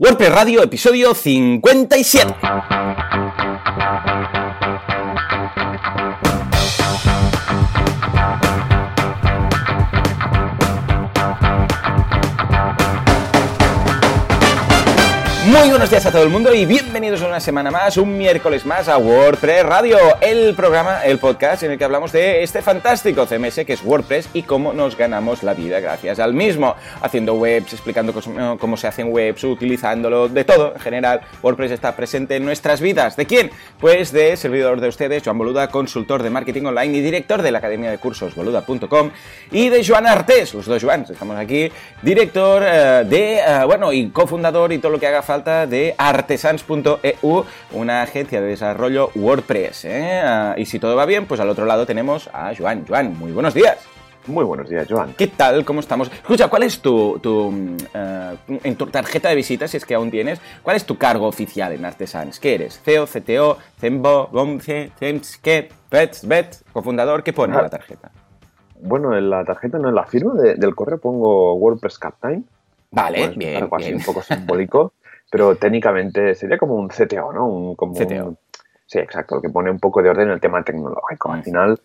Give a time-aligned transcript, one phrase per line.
[0.00, 2.36] WordPress Radio, episodio 57.
[15.58, 18.86] Muy buenos días a todo el mundo y bienvenidos una semana más, un miércoles más
[18.88, 23.64] a WordPress Radio, el programa, el podcast en el que hablamos de este fantástico CMS
[23.66, 28.14] que es WordPress y cómo nos ganamos la vida gracias al mismo, haciendo webs, explicando
[28.58, 31.22] cómo se hacen webs, utilizándolo, de todo en general.
[31.42, 33.16] WordPress está presente en nuestras vidas.
[33.16, 33.50] ¿De quién?
[33.80, 37.58] Pues de servidor de ustedes, Joan Boluda, consultor de marketing online y director de la
[37.58, 39.10] academia de cursos boluda.com
[39.50, 41.68] y de Joan Artés, los dos Joans, estamos aquí,
[42.00, 47.44] director eh, de, eh, bueno, y cofundador y todo lo que haga falta de artesans.eu,
[47.72, 49.84] una agencia de desarrollo WordPress.
[49.86, 50.20] ¿eh?
[50.22, 52.84] Ah, y si todo va bien, pues al otro lado tenemos a Joan.
[52.86, 53.78] Joan, muy buenos días.
[54.26, 55.14] Muy buenos días, Joan.
[55.14, 55.64] ¿Qué tal?
[55.64, 56.12] ¿Cómo estamos?
[56.12, 60.10] Escucha, ¿cuál es tu, tu eh, en tu tarjeta de visitas, si es que aún
[60.10, 62.38] tienes, cuál es tu cargo oficial en Artesans?
[62.38, 62.78] ¿Qué eres?
[62.84, 67.22] CEO, CTO, CEMBO, GOMCE, CEMSKE, PETS, BET, cofundador?
[67.22, 68.10] ¿Qué pone en la tarjeta?
[68.80, 72.44] Bueno, en la tarjeta, no en la firma del correo pongo WordPress Captain.
[72.90, 73.88] Vale, pues, bien, algo bien.
[73.88, 74.92] así un poco simbólico.
[75.30, 77.46] Pero técnicamente sería como un CTO, ¿no?
[77.46, 78.36] Un, como CTO.
[78.86, 81.32] sí, exacto, que pone un poco de orden en el tema tecnológico.
[81.32, 81.80] Al final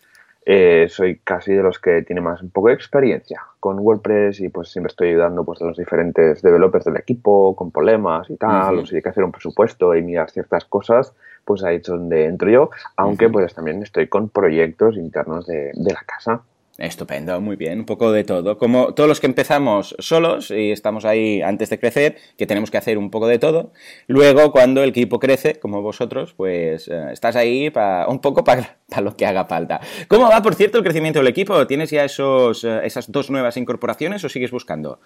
[0.46, 4.50] eh, soy casi de los que tiene más un poco de experiencia con WordPress y
[4.50, 8.78] pues siempre estoy ayudando pues a los diferentes developers del equipo con problemas y tal,
[8.78, 11.14] o si hay que hacer un presupuesto y mirar ciertas cosas,
[11.46, 15.92] pues ahí es donde entro yo, aunque pues también estoy con proyectos internos de, de
[15.92, 16.42] la casa.
[16.76, 18.58] Estupendo, muy bien, un poco de todo.
[18.58, 22.78] Como todos los que empezamos solos y estamos ahí antes de crecer, que tenemos que
[22.78, 23.70] hacer un poco de todo.
[24.08, 28.76] Luego, cuando el equipo crece, como vosotros, pues eh, estás ahí para un poco para
[29.00, 29.80] lo que haga falta.
[30.08, 31.64] ¿Cómo va, por cierto, el crecimiento del equipo?
[31.68, 34.98] ¿Tienes ya esos, eh, esas dos nuevas incorporaciones o sigues buscando?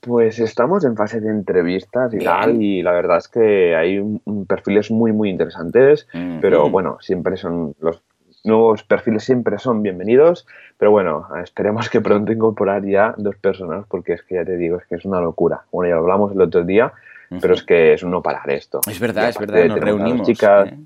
[0.00, 2.30] Pues estamos en fase de entrevistas y Bien.
[2.30, 6.38] tal, y la verdad es que hay un- un perfiles muy, muy interesantes, Ujú.
[6.40, 8.00] pero bueno, siempre son los
[8.44, 10.46] nuevos perfiles siempre son bienvenidos,
[10.78, 14.78] pero bueno, esperemos que pronto incorporar ya dos personas, porque es que ya te digo,
[14.78, 15.62] es que es una locura.
[15.70, 16.92] Bueno, ya lo hablamos el otro día,
[17.40, 18.80] pero es que es un no parar esto.
[18.88, 20.26] Es verdad, es verdad, nos reunimos.
[20.26, 20.78] chicas, ¿eh?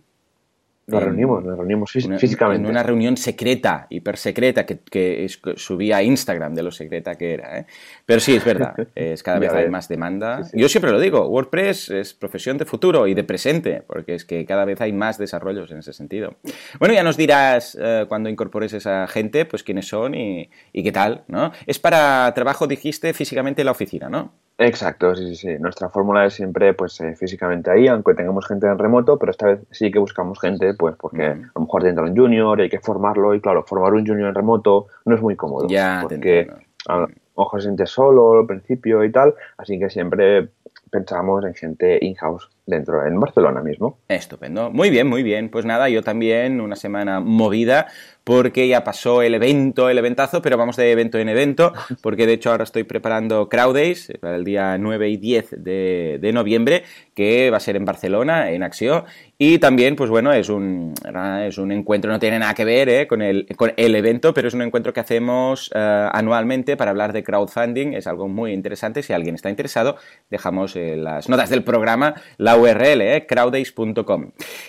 [0.86, 2.62] Nos En- reunimos, nos reunimos fí- Una- físicamente.
[2.64, 7.34] En una reunión secreta, hiper secreta, que, que subía a Instagram de lo secreta que
[7.34, 7.58] era.
[7.60, 7.66] ¿eh?
[8.04, 10.44] Pero sí, es verdad, es, cada vez hay más demanda.
[10.44, 10.60] Sí, sí.
[10.60, 14.44] Yo siempre lo digo, WordPress es profesión de futuro y de presente, porque es que
[14.44, 16.36] cada vez hay más desarrollos en ese sentido.
[16.78, 20.92] Bueno, ya nos dirás eh, cuando incorpores esa gente, pues quiénes son y, y qué
[20.92, 21.52] tal, ¿no?
[21.66, 24.32] Es para trabajo, dijiste, físicamente en la oficina, ¿no?
[24.56, 25.58] Exacto, sí, sí, sí.
[25.58, 29.46] Nuestra fórmula es siempre pues eh, físicamente ahí, aunque tengamos gente en remoto, pero esta
[29.46, 32.78] vez sí que buscamos gente, pues porque a lo mejor entra un junior hay que
[32.78, 35.66] formarlo y claro, formar un junior en remoto no es muy cómodo.
[35.68, 36.48] Ya, porque
[36.88, 37.06] a
[37.36, 40.50] mejor se siente solo al principio y tal, así que siempre
[40.90, 43.98] pensamos en gente in-house dentro, en Barcelona mismo.
[44.08, 44.70] Estupendo.
[44.70, 45.50] Muy bien, muy bien.
[45.50, 47.86] Pues nada, yo también una semana movida
[48.24, 52.32] porque ya pasó el evento, el eventazo, pero vamos de evento en evento, porque de
[52.32, 56.32] hecho ahora estoy preparando Crowd Days eh, para el día 9 y 10 de, de
[56.32, 59.04] noviembre, que va a ser en Barcelona, en Acció,
[59.36, 60.94] y también, pues bueno, es un,
[61.42, 64.48] es un encuentro, no tiene nada que ver eh, con, el, con el evento, pero
[64.48, 69.02] es un encuentro que hacemos eh, anualmente para hablar de crowdfunding, es algo muy interesante,
[69.02, 69.96] si alguien está interesado,
[70.30, 73.26] dejamos en las notas del programa la URL, eh.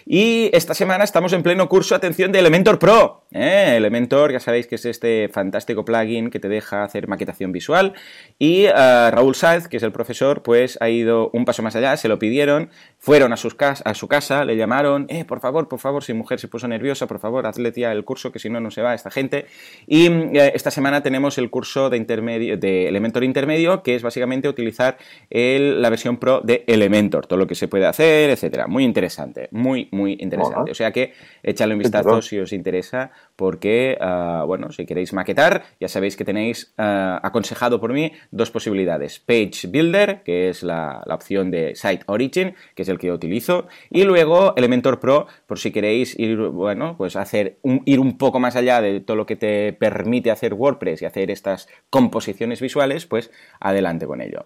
[0.06, 3.26] Y esta semana estamos en pleno curso, atención, de Elementor Pro.
[3.32, 3.74] ¿eh?
[3.78, 7.94] Elementor, ya sabéis que es este fantástico plugin que te deja hacer maquetación visual.
[8.40, 11.98] Y eh, Raúl Sáez, que es el profesor, pues ha ido un paso más allá,
[11.98, 12.70] se lo pidieron,
[13.06, 16.14] fueron a, sus cas- a su casa, le llamaron, eh, por favor, por favor, si
[16.14, 18.82] mujer se puso nerviosa, por favor, hazle tía el curso, que si no, no se
[18.82, 19.46] va esta gente.
[19.86, 24.50] Y eh, esta semana tenemos el curso de, intermedio, de Elementor Intermedio, que es básicamente
[24.50, 24.98] utilizar
[25.30, 28.66] el- la versión Pro de Elementor, todo lo que se puede hacer, etcétera.
[28.66, 30.72] Muy interesante, muy, muy interesante.
[30.72, 35.64] O sea que échale un vistazo si os interesa, porque, ah, bueno, si queréis maquetar,
[35.80, 39.20] ya sabéis que tenéis ah, aconsejado por mí dos posibilidades.
[39.20, 43.68] Page Builder, que es la, opción de Site Origin, que es el que yo utilizo,
[43.90, 48.40] y luego Elementor Pro, por si queréis ir, bueno, pues hacer un- ir un poco
[48.40, 53.06] más allá de todo lo que te permite hacer WordPress y hacer estas composiciones visuales,
[53.06, 54.46] pues adelante con ello.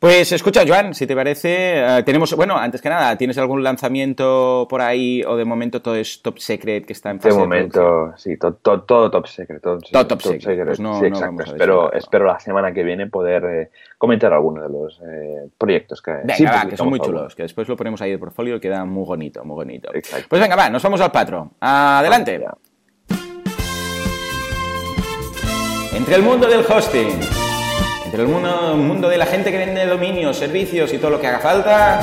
[0.00, 4.64] Pues escucha, Joan, si te parece, eh, tenemos, bueno, antes que nada, ¿tienes algún lanzamiento
[4.70, 7.48] por ahí o de momento todo es top secret que está en De fase producción?
[7.48, 9.60] momento, sí, to- to- todo top secret.
[9.60, 11.26] Todo, Todo top secret, pues no- sí, no exacto.
[11.26, 15.48] vamos a espero, espero la semana que viene poder eh, comentar algunos de los eh,
[15.58, 18.18] proyectos que Venga, sí va, que son muy chulos, que después lo ponemos ahí de
[18.18, 19.90] portfolio y queda muy bonito, muy bonito.
[19.92, 20.26] Exacto.
[20.28, 21.50] Pues venga, va, nos vamos al patro.
[21.58, 22.40] Adelante.
[25.92, 27.18] Entre el mundo del hosting,
[28.08, 31.20] Entre el mundo, el mundo de la gente que vende dominios, servicios y todo lo
[31.20, 32.00] que haga falta,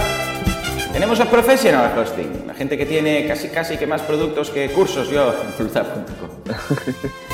[0.93, 5.09] tenemos a Professional Hosting, la gente que tiene casi casi que más productos que cursos
[5.09, 5.71] yo en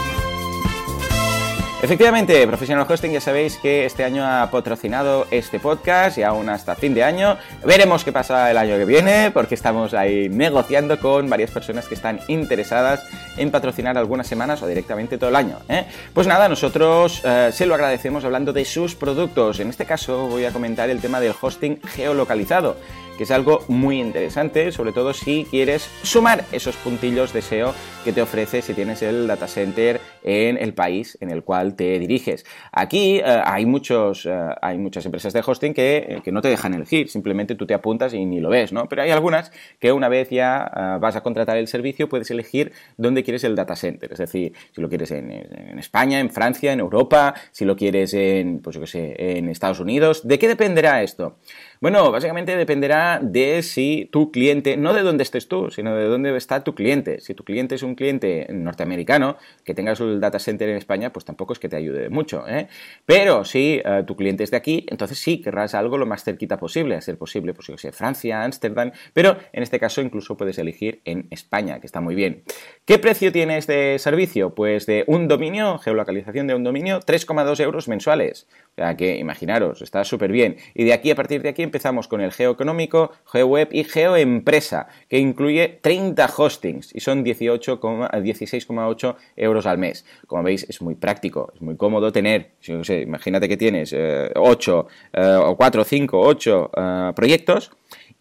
[1.84, 6.76] Efectivamente, Professional Hosting, ya sabéis que este año ha patrocinado este podcast y aún hasta
[6.76, 7.38] fin de año.
[7.66, 11.96] Veremos qué pasa el año que viene, porque estamos ahí negociando con varias personas que
[11.96, 13.04] están interesadas
[13.36, 15.58] en patrocinar algunas semanas o directamente todo el año.
[15.70, 15.86] ¿eh?
[16.14, 19.60] Pues nada, nosotros eh, se lo agradecemos hablando de sus productos.
[19.60, 22.78] En este caso voy a comentar el tema del hosting geolocalizado
[23.22, 28.14] que es algo muy interesante, sobre todo si quieres sumar esos puntillos de SEO que
[28.14, 32.46] te ofrece si tienes el data center en el país en el cual te diriges.
[32.72, 36.74] Aquí eh, hay, muchos, eh, hay muchas empresas de hosting que, que, no te dejan
[36.74, 38.88] elegir, simplemente tú te apuntas y ni lo ves, ¿no?
[38.88, 42.72] Pero hay algunas que una vez ya eh, vas a contratar el servicio puedes elegir
[42.98, 46.74] dónde quieres el data center, es decir, si lo quieres en, en España, en Francia,
[46.74, 50.28] en Europa, si lo quieres en, pues yo qué sé, en Estados Unidos.
[50.28, 51.38] ¿De qué dependerá esto?
[51.82, 56.38] Bueno, básicamente dependerá de si tu cliente, no de dónde estés tú, sino de dónde
[56.38, 57.22] está tu cliente.
[57.22, 61.26] Si tu cliente es un cliente norteamericano, que tengas el data center en España, pues
[61.26, 62.48] tampoco es que te ayude mucho.
[62.48, 62.68] ¿eh?
[63.08, 66.60] Pero si eh, tu cliente es de aquí, entonces sí querrás algo lo más cerquita
[66.60, 70.60] posible, a ser posible, pues yo sé, Francia, Ámsterdam, pero en este caso incluso puedes
[70.60, 72.44] elegir en España, que está muy bien.
[72.86, 74.54] ¿Qué precio tiene este servicio?
[74.54, 78.48] Pues de un dominio, geolocalización de un dominio, 3,2 euros mensuales.
[78.72, 80.56] O sea que imaginaros, está súper bien.
[80.74, 85.20] Y de aquí, a partir de aquí, empezamos con el geoeconómico, geoweb y geoempresa, que
[85.20, 90.06] incluye 30 hostings y son 16,8 euros al mes.
[90.26, 95.36] Como veis, es muy práctico, es muy cómodo tener, imagínate que tienes 8 eh, eh,
[95.36, 96.72] o 4, 5, 8
[97.14, 97.72] proyectos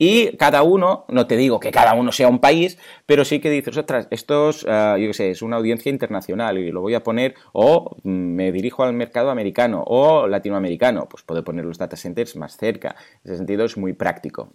[0.02, 3.50] y cada uno, no te digo que cada uno sea un país, pero sí que
[3.50, 6.94] dices, ostras, esto es, ah, yo qué sé, es una audiencia internacional y lo voy
[6.94, 11.76] a poner, o mm, me dirijo al mercado americano o latinoamericano, pues puedo poner los
[11.76, 12.96] data centers más cerca.
[13.24, 14.48] En ese sentido es muy práctico.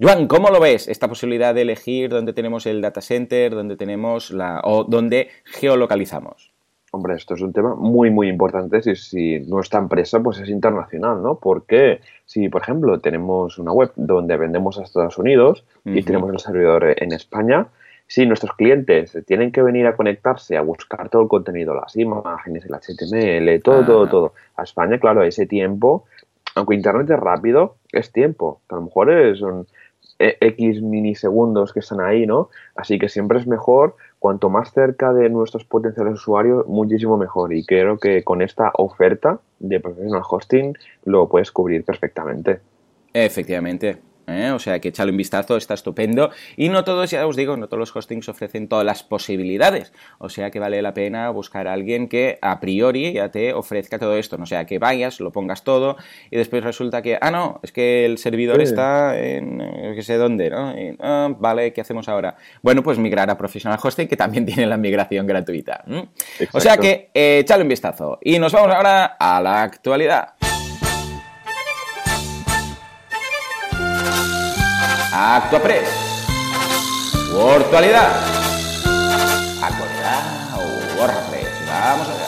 [0.00, 4.32] Joan, ¿cómo lo ves esta posibilidad de elegir dónde tenemos el data center, dónde tenemos
[4.32, 6.50] la, o dónde geolocalizamos?
[6.92, 11.22] Hombre, esto es un tema muy, muy importante si, si nuestra empresa pues es internacional,
[11.22, 11.36] ¿no?
[11.36, 16.40] Porque si, por ejemplo, tenemos una web donde vendemos a Estados Unidos y tenemos el
[16.40, 17.68] servidor en España,
[18.08, 22.64] si nuestros clientes tienen que venir a conectarse a buscar todo el contenido, las imágenes,
[22.64, 26.06] el HTML, todo, todo, todo, a España, claro, ese tiempo,
[26.56, 28.62] aunque Internet es rápido, es tiempo.
[28.68, 29.68] A lo mejor son
[30.18, 32.50] X milisegundos que están ahí, ¿no?
[32.74, 37.52] Así que siempre es mejor cuanto más cerca de nuestros potenciales usuarios, muchísimo mejor.
[37.52, 40.74] Y creo que con esta oferta de professional hosting
[41.04, 42.60] lo puedes cubrir perfectamente.
[43.12, 44.09] Efectivamente.
[44.30, 44.50] ¿Eh?
[44.52, 46.30] o sea que echale un vistazo, está estupendo.
[46.56, 50.28] Y no todos, ya os digo, no todos los hostings ofrecen todas las posibilidades, o
[50.28, 54.16] sea que vale la pena buscar a alguien que a priori ya te ofrezca todo
[54.16, 55.96] esto, no sea que vayas, lo pongas todo
[56.30, 60.16] y después resulta que, ah, no, es que el servidor está en, eh, que sé
[60.16, 60.74] dónde, ¿no?
[61.00, 62.36] Ah, vale, ¿qué hacemos ahora?
[62.62, 65.84] Bueno, pues migrar a Professional Hosting, que también tiene la migración gratuita.
[66.52, 68.18] O sea que eh, echale un vistazo.
[68.22, 70.39] Y nos vamos ahora a la actualidad.
[75.12, 75.88] Actuapress.
[77.32, 78.12] Virtualidad.
[79.60, 80.22] Actualidad
[80.56, 81.48] o WordPress.
[81.66, 82.26] Vamos allá.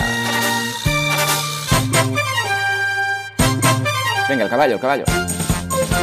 [4.29, 5.05] Venga, el caballo, el caballo.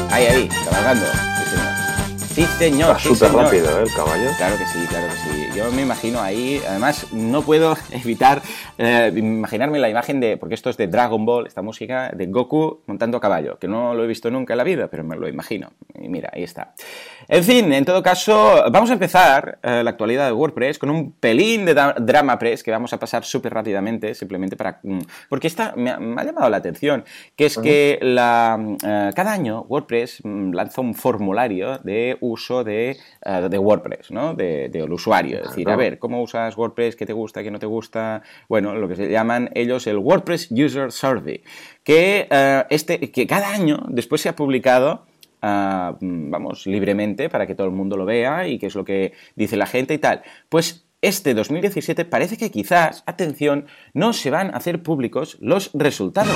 [0.10, 1.06] Ahí, ahí, cabalgando.
[2.40, 2.98] Sí, señor.
[3.02, 3.84] Súper rápido, ¿eh?
[3.84, 4.30] El caballo.
[4.38, 5.50] Claro que sí, claro que sí.
[5.58, 8.42] Yo me imagino ahí, además, no puedo evitar
[8.78, 12.80] eh, imaginarme la imagen de, porque esto es de Dragon Ball, esta música, de Goku
[12.86, 15.28] montando a caballo, que no lo he visto nunca en la vida, pero me lo
[15.28, 15.74] imagino.
[16.02, 16.76] Y mira, ahí está.
[17.28, 21.12] En fin, en todo caso, vamos a empezar eh, la actualidad de WordPress con un
[21.12, 24.80] pelín de drama press que vamos a pasar súper rápidamente, simplemente para...
[24.84, 27.04] Mm, porque esta me ha, llamado la atención,
[27.36, 32.98] que es que la, eh, cada año WordPress mm, lanza un formulario de uso de,
[33.50, 34.33] de WordPress, ¿no?
[34.33, 35.42] De, del usuario.
[35.42, 36.95] Es decir, a ver, ¿cómo usas WordPress?
[36.95, 37.44] ¿Qué te gusta?
[37.44, 38.21] ¿Qué no te gusta?
[38.48, 41.44] Bueno, lo que se llaman ellos el WordPress User Survey,
[41.83, 45.06] que, eh, este, que cada año después se ha publicado
[45.42, 49.14] ah, vamos, libremente para que todo el mundo lo vea y qué es lo que
[49.36, 50.21] dice la gente y tal.
[50.50, 56.36] Pues este 2017 parece que quizás, atención, no se van a hacer públicos los resultados.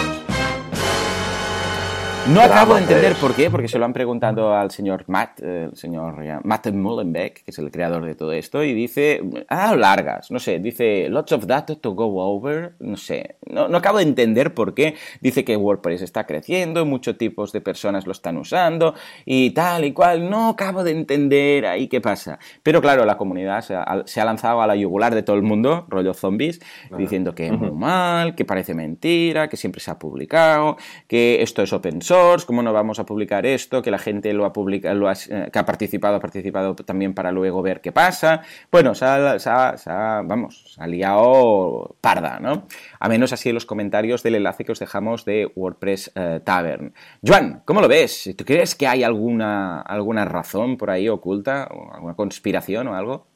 [2.30, 5.68] No acabo de entender por qué, porque se lo han preguntado al señor Matt, eh,
[5.70, 10.32] el señor Matt Mullenbeck, que es el creador de todo esto, y dice, ah, largas,
[10.32, 14.06] no sé, dice, lots of data to go over, no sé, no, no acabo de
[14.06, 14.96] entender por qué.
[15.20, 19.92] Dice que WordPress está creciendo, muchos tipos de personas lo están usando y tal y
[19.92, 22.39] cual, no acabo de entender ahí qué pasa.
[22.63, 23.62] Pero claro, la comunidad
[24.06, 26.62] se ha, lanzado a la yugular de todo el mundo, rollo zombies,
[26.98, 30.77] diciendo que es muy mal, que parece mentira, que siempre se ha publicado,
[31.10, 32.12] que esto es open source,
[32.46, 33.82] ¿cómo no vamos a publicar esto?
[33.82, 37.13] Que la gente lo ha publicado, lo ha, eh, que ha participado, ha participado también
[37.13, 38.41] para luego ver qué pasa.
[38.72, 42.67] Bueno, se ha, vamos, ha liado parda, ¿no?
[43.00, 46.93] A menos así en los comentarios del enlace que os dejamos de WordPress eh, Tavern.
[47.25, 48.34] Joan, ¿cómo lo ves?
[48.38, 51.67] ¿Tú crees que hay alguna, alguna razón por ahí oculta?
[51.72, 53.27] ¿O ¿Alguna conspiración o algo?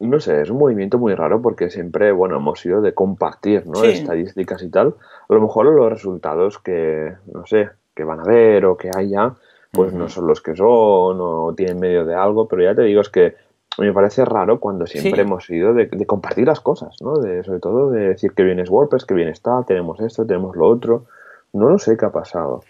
[0.00, 3.84] no sé, es un movimiento muy raro porque siempre, bueno, hemos sido de compartir, ¿no?
[3.84, 4.96] Estadísticas y tal.
[5.28, 9.34] A lo mejor los resultados que, no sé, que van a ver o que haya,
[9.70, 13.00] pues no son los que son o tienen medio de algo, pero ya te digo,
[13.00, 13.34] es que
[13.78, 17.18] me parece raro cuando siempre hemos ido de, compartir las cosas, ¿no?
[17.18, 20.56] De, sobre todo de decir que bien es WordPress, que bien está, tenemos esto, tenemos
[20.56, 21.06] lo otro.
[21.52, 22.62] No lo sé qué ha pasado.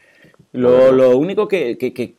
[0.52, 1.76] Lo, único que,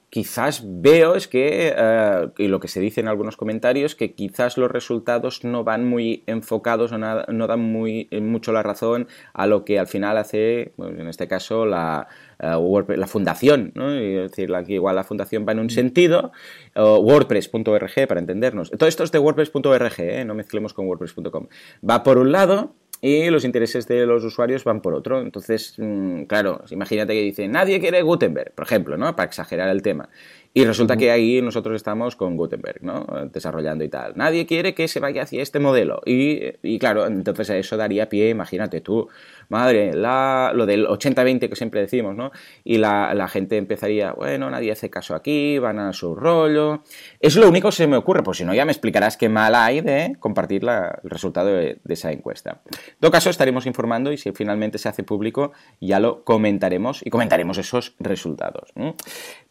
[0.10, 4.58] quizás veo es que, eh, y lo que se dice en algunos comentarios, que quizás
[4.58, 9.48] los resultados no van muy enfocados o no dan muy, eh, mucho la razón a
[9.48, 12.08] lo que al final hace, pues, en este caso, la,
[12.40, 13.72] eh, la fundación.
[13.76, 13.92] ¿no?
[13.92, 16.32] Decir, aquí igual la fundación va en un sentido,
[16.76, 18.72] WordPress.org para entendernos.
[18.72, 21.48] Todo esto es de WordPress.org, no mezclemos con WordPress.com.
[21.88, 25.22] Va por un lado y los intereses de los usuarios van por otro.
[25.22, 29.16] Entonces, mm, claro, imagínate que dice, nadie quiere Gutenberg, por ejemplo, ¿no?
[29.16, 30.10] Para exagerar el tema.
[30.58, 33.06] Y resulta que ahí nosotros estamos con Gutenberg, ¿no?
[33.30, 34.14] Desarrollando y tal.
[34.16, 36.02] Nadie quiere que se vaya hacia este modelo.
[36.06, 39.10] Y, claro, entonces eso daría pie, imagínate tú,
[39.50, 42.32] madre, la, lo del 80-20 que siempre decimos, ¿no?
[42.64, 46.84] Y la, gente empezaría, bueno, nadie hace caso aquí, van a su rollo.
[47.20, 49.56] Es lo único que se me ocurre, pues si no ya me explicarás qué mal
[49.56, 52.62] hay de compartir el resultado de, esa encuesta.
[52.66, 57.10] En todo caso, estaremos informando y si finalmente se hace público, ya lo comentaremos y
[57.10, 58.72] comentaremos esos resultados.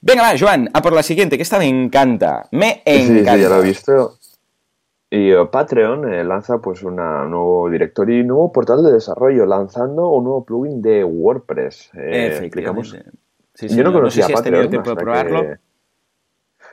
[0.00, 2.48] Venga, va, Joan, a por la siguiente, que esta me encanta.
[2.50, 3.34] Me encanta.
[3.34, 4.18] Sí, ya lo he visto.
[5.14, 9.46] Y eh, Patreon eh, lanza pues un nuevo directorio y un nuevo portal de desarrollo,
[9.46, 11.90] lanzando un nuevo plugin de WordPress.
[11.94, 12.96] Eh, explicamos.
[13.60, 14.70] Yo no conocía Patreon.
[14.70, 15.42] tiempo de probarlo.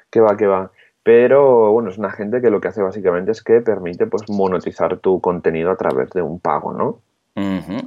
[0.10, 0.22] Que...
[0.22, 0.72] va, que va.
[1.04, 4.98] Pero bueno, es una gente que lo que hace básicamente es que permite pues monetizar
[4.98, 7.00] tu contenido a través de un pago, ¿no?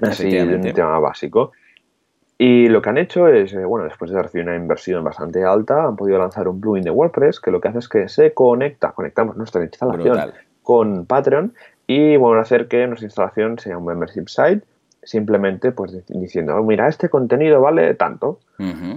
[0.03, 1.51] Así de un tema básico.
[2.37, 5.85] Y lo que han hecho es, eh, bueno, después de recibir una inversión bastante alta,
[5.85, 8.93] han podido lanzar un plugin de WordPress que lo que hace es que se conecta,
[8.93, 11.55] conectamos nuestra instalación con Patreon
[11.87, 14.63] y bueno, hacer que nuestra instalación sea un membership site,
[15.03, 18.41] simplemente pues diciendo, oh, mira, este contenido vale tanto,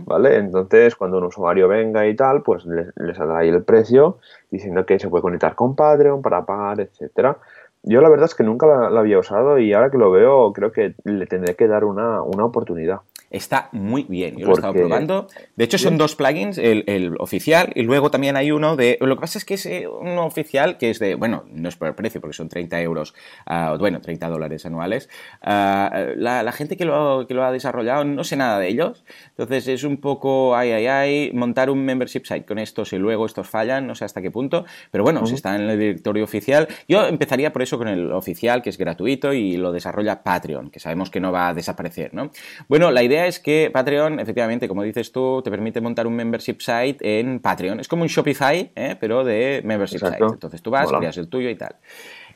[0.05, 0.37] ¿vale?
[0.37, 4.17] Entonces, cuando un usuario venga y tal, pues les, les dará ahí el precio,
[4.49, 7.37] diciendo que se puede conectar con Patreon para pagar, etcétera.
[7.83, 10.71] Yo la verdad es que nunca la, había usado y ahora que lo veo creo
[10.71, 13.01] que le tendré que dar una, una oportunidad.
[13.29, 15.27] Está muy bien, yo lo he estado probando.
[15.55, 18.97] De hecho, son dos plugins, el, oficial y luego también hay uno de...
[19.01, 21.15] Lo que pasa es que es eh, uno oficial que es de...
[21.15, 23.13] Bueno, no es por el precio porque son 30 euros,
[23.49, 25.09] uh, bueno, 30 dólares anuales.
[25.41, 29.03] Ah, la, gente que lo, que lo ha desarrollado no sé nada de ellos.
[29.29, 33.25] Entonces es un poco, ay, ay, ay, montar un membership site con estos y luego
[33.25, 34.65] estos fallan, no sé hasta qué punto.
[34.91, 36.67] Pero bueno, si está en el directorio oficial.
[36.87, 40.79] Yo empezaría por eso con el oficial, que es gratuito y lo desarrolla Patreon, que
[40.79, 42.31] sabemos que no va a desaparecer, ¿no?
[42.67, 46.57] Bueno, la idea es que Patreon, efectivamente, como dices tú, te permite montar un membership
[46.59, 47.79] site en Patreon.
[47.79, 48.95] Es como un Shopify, ¿eh?
[48.99, 50.17] pero de membership site.
[50.19, 51.75] Entonces tú vas, creas el tuyo y tal.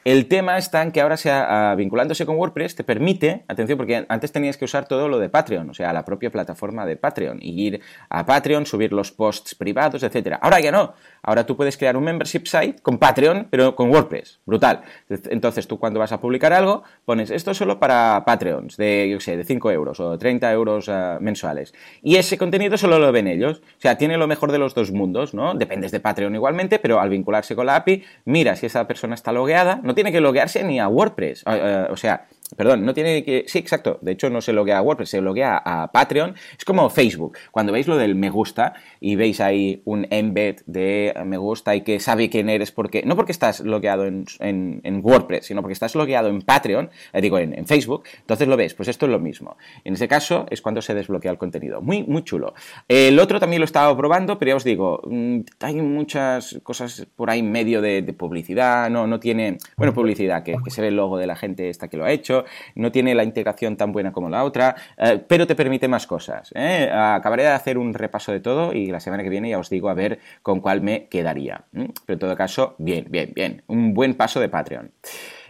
[0.04, 4.32] El tema está en que ahora sea, vinculándose con WordPress te permite, atención, porque antes
[4.32, 7.68] tenías que usar todo lo de Patreon, o sea, la propia plataforma de Patreon, y
[7.68, 10.40] ir a Patreon, subir los posts privados, etcétera.
[10.42, 10.94] Ahora ya no.
[11.24, 14.40] Ahora tú puedes crear un membership site con Patreon, pero con WordPress.
[14.46, 14.82] Brutal.
[15.08, 19.38] Entonces tú cuando vas a publicar algo, pones esto solo para Patreons de, yo sé,
[19.38, 21.76] de 5 euros o 30 euros eh, mensuales.
[22.02, 23.60] Y ese contenido solo lo ven ellos.
[23.60, 25.54] O sea, tiene lo mejor de los dos mundos, ¿no?
[25.54, 29.32] Dependes de Patreon igualmente, pero al vincularse con la API, mira si esa persona está
[29.32, 31.44] logueada, no tiene que loguearse ni a WordPress.
[31.46, 33.46] Eh, o sea, Perdón, no tiene que.
[33.48, 33.98] Sí, exacto.
[34.02, 36.36] De hecho, no se loguea a WordPress, se loguea a Patreon.
[36.58, 37.38] Es como Facebook.
[37.52, 41.82] Cuando veis lo del me gusta y veis ahí un embed de me gusta y
[41.82, 46.28] que sabe quién eres, porque no porque estás logueado en, WordPress, sino porque estás logueado
[46.28, 48.74] en Patreon, eh, digo, en, Facebook, entonces lo ves.
[48.74, 49.58] Pues esto es lo mismo.
[49.84, 51.82] En ese caso es cuando se desbloquea el contenido.
[51.82, 52.54] Muy, muy chulo.
[52.88, 57.30] El otro también lo estaba probando, pero ya os digo, mm, hay muchas cosas por
[57.30, 58.90] ahí en medio de, publicidad.
[58.90, 59.58] No, no tiene.
[59.78, 62.12] Bueno, publicidad, que, que se ve el logo de la gente esta que lo ha
[62.12, 62.41] hecho
[62.76, 66.52] no tiene la integración tan buena como la otra, eh, pero te permite más cosas.
[66.56, 66.90] ¿eh?
[66.92, 69.90] Acabaré de hacer un repaso de todo y la semana que viene ya os digo
[69.90, 71.64] a ver con cuál me quedaría.
[71.72, 73.64] Pero en todo caso, bien, bien, bien.
[73.68, 74.92] Un buen paso de Patreon.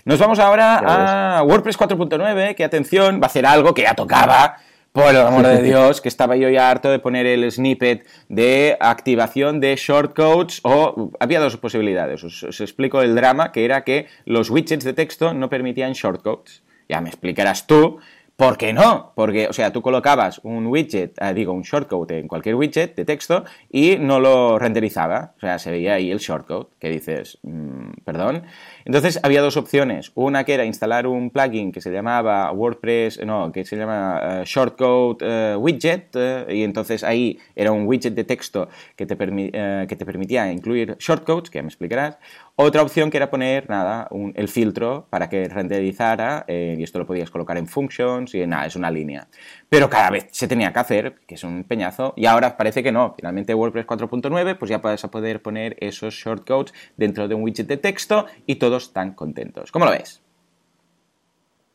[0.04, 4.58] Nos vamos ahora a WordPress 4.9, que atención, va a hacer algo que ya tocaba
[4.92, 8.78] por el amor de Dios, que estaba yo ya harto de poner el snippet de
[8.80, 12.24] activación de shortcodes o había dos posibilidades.
[12.24, 16.64] Os, explico el drama, que era que los widgets de texto no permitían shortcodes.
[16.92, 18.00] Ya me explicarás tú
[18.42, 19.14] ¿Por qué no?
[19.14, 23.06] Porque, o sea, tú colocabas un widget, eh, digo, un shortcode en cualquier widget de
[23.06, 25.34] texto y no lo renderizaba.
[25.38, 28.42] O sea, se veía ahí el shortcode, que dices, mm, perdón.
[28.86, 30.12] Entonces había dos opciones.
[30.16, 34.44] Una que era instalar un plugin que se llamaba WordPress, no, que se llama eh,
[34.46, 36.16] Shortcode eh, Widget,
[36.50, 41.50] y entonces ahí era un widget de texto que te, que te permitía incluir shortcodes,
[41.50, 42.18] que ya me explicarás.
[42.56, 47.06] Otra opción que era poner, nada, el filtro para que renderizara, eh, y esto lo
[47.06, 49.28] podías colocar en functions, y nada, es una línea.
[49.72, 52.92] Pero cada vez se tenía que hacer, que es un peñazo, y ahora parece que
[52.92, 53.14] no.
[53.16, 57.68] Finalmente WordPress 4.9, pues ya vas a poder poner esos shortcodes dentro de un widget
[57.68, 59.72] de texto y todos están contentos.
[59.72, 60.22] ¿Cómo lo ves?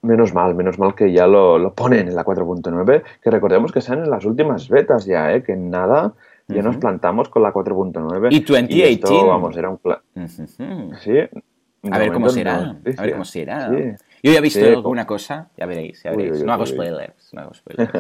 [0.03, 3.81] Menos mal, menos mal que ya lo, lo ponen en la 4.9, que recordemos que
[3.81, 5.43] sean en las últimas betas ya, ¿eh?
[5.43, 6.13] que nada
[6.49, 8.29] ya nos plantamos con la 4.9.
[8.31, 9.27] Y 2018.
[9.27, 9.81] vamos, era un
[11.01, 11.19] Sí.
[11.91, 12.77] A ver cómo será.
[12.99, 13.71] A ver cómo será.
[14.23, 16.43] Yo ya he visto alguna cosa, ya veréis, ya veréis.
[16.43, 17.93] no, hago spoilers, no hago spoilers,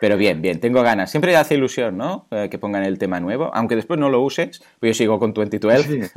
[0.00, 1.10] Pero bien, bien, tengo ganas.
[1.10, 2.26] Siempre hace ilusión, ¿no?
[2.30, 5.32] Eh, que pongan el tema nuevo, aunque después no lo uses, pues yo sigo con
[5.32, 6.10] 2012.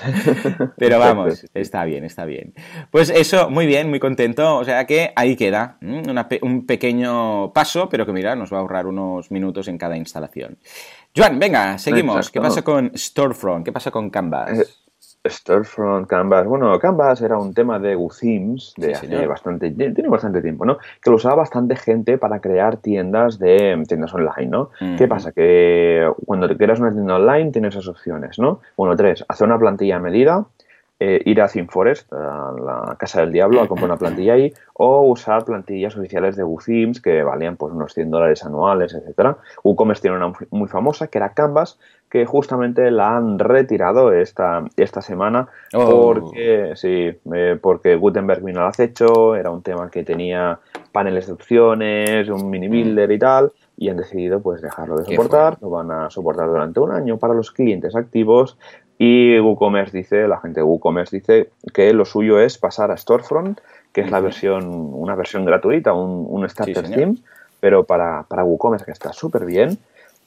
[0.76, 2.54] Pero vamos, está bien, está bien.
[2.90, 4.56] Pues eso, muy bien, muy contento.
[4.56, 5.78] O sea que ahí queda
[6.42, 10.58] un pequeño paso, pero que mira, nos va a ahorrar unos minutos en cada instalación.
[11.16, 12.30] Joan, venga, seguimos.
[12.30, 13.64] ¿Qué pasa con Storefront?
[13.64, 14.80] ¿Qué pasa con Canvas?
[15.22, 16.46] Eh, Storefront, Canvas.
[16.46, 20.78] Bueno, Canvas era un tema de GoThemes de hace bastante, tiene bastante tiempo, ¿no?
[21.02, 24.70] Que lo usaba bastante gente para crear tiendas de tiendas online, ¿no?
[24.96, 25.32] ¿Qué pasa?
[25.32, 28.60] Que cuando te creas una tienda online tienes esas opciones, ¿no?
[28.76, 30.46] Bueno, tres, hacer una plantilla a medida,
[31.02, 35.00] eh, ir a ThemeForest, a la Casa del Diablo, a comprar una plantilla ahí, o
[35.00, 39.38] usar plantillas oficiales de WooThemes que valían pues unos 100 dólares anuales, etcétera.
[39.64, 41.78] WooCommerce tiene una muy famosa que era Canvas,
[42.10, 46.12] que justamente la han retirado esta, esta semana oh.
[46.12, 50.58] porque, sí, eh, porque Gutenberg vino al acecho, era un tema que tenía
[50.92, 52.70] paneles de opciones, un mini mm.
[52.70, 56.78] builder y tal, y han decidido pues dejarlo de soportar, lo van a soportar durante
[56.78, 58.58] un año para los clientes activos
[59.02, 63.58] y WooCommerce dice, la gente de WooCommerce dice que lo suyo es pasar a Storefront,
[63.94, 67.16] que es la versión, una versión gratuita, un, un starter theme,
[67.60, 69.78] pero para, para WooCommerce que está súper bien.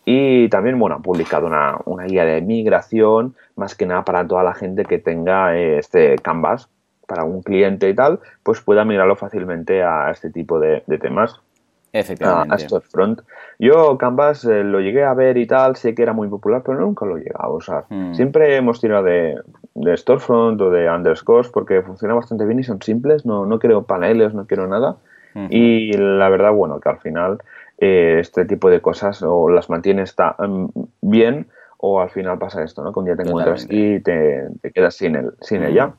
[0.05, 4.55] Y también, bueno, han publicado una, guía de migración, más que nada para toda la
[4.55, 6.67] gente que tenga eh, este Canvas,
[7.05, 11.39] para un cliente y tal, pues pueda migrarlo fácilmente a este tipo de, temas.
[11.93, 12.55] Efectivamente.
[12.55, 12.57] A.
[13.59, 16.79] Yo Canvas eh, lo llegué a ver y tal, sé que era muy popular, pero
[16.79, 17.85] nunca lo he llegado a usar.
[17.89, 18.13] Hmm.
[18.15, 19.39] Siempre hemos tirado de,
[19.75, 23.83] de, Storefront o de Underscores porque funciona bastante bien y son simples, no, no quiero
[23.83, 24.97] paneles, no quiero nada.
[25.49, 27.39] Y la verdad, bueno, que al final
[27.79, 30.65] eh, este tipo de cosas o las mantienes mm,
[31.01, 32.93] bien o al final pasa esto, ¿no?
[32.93, 35.93] Que un día te encuentras y te, quedas sin, el, sin ella.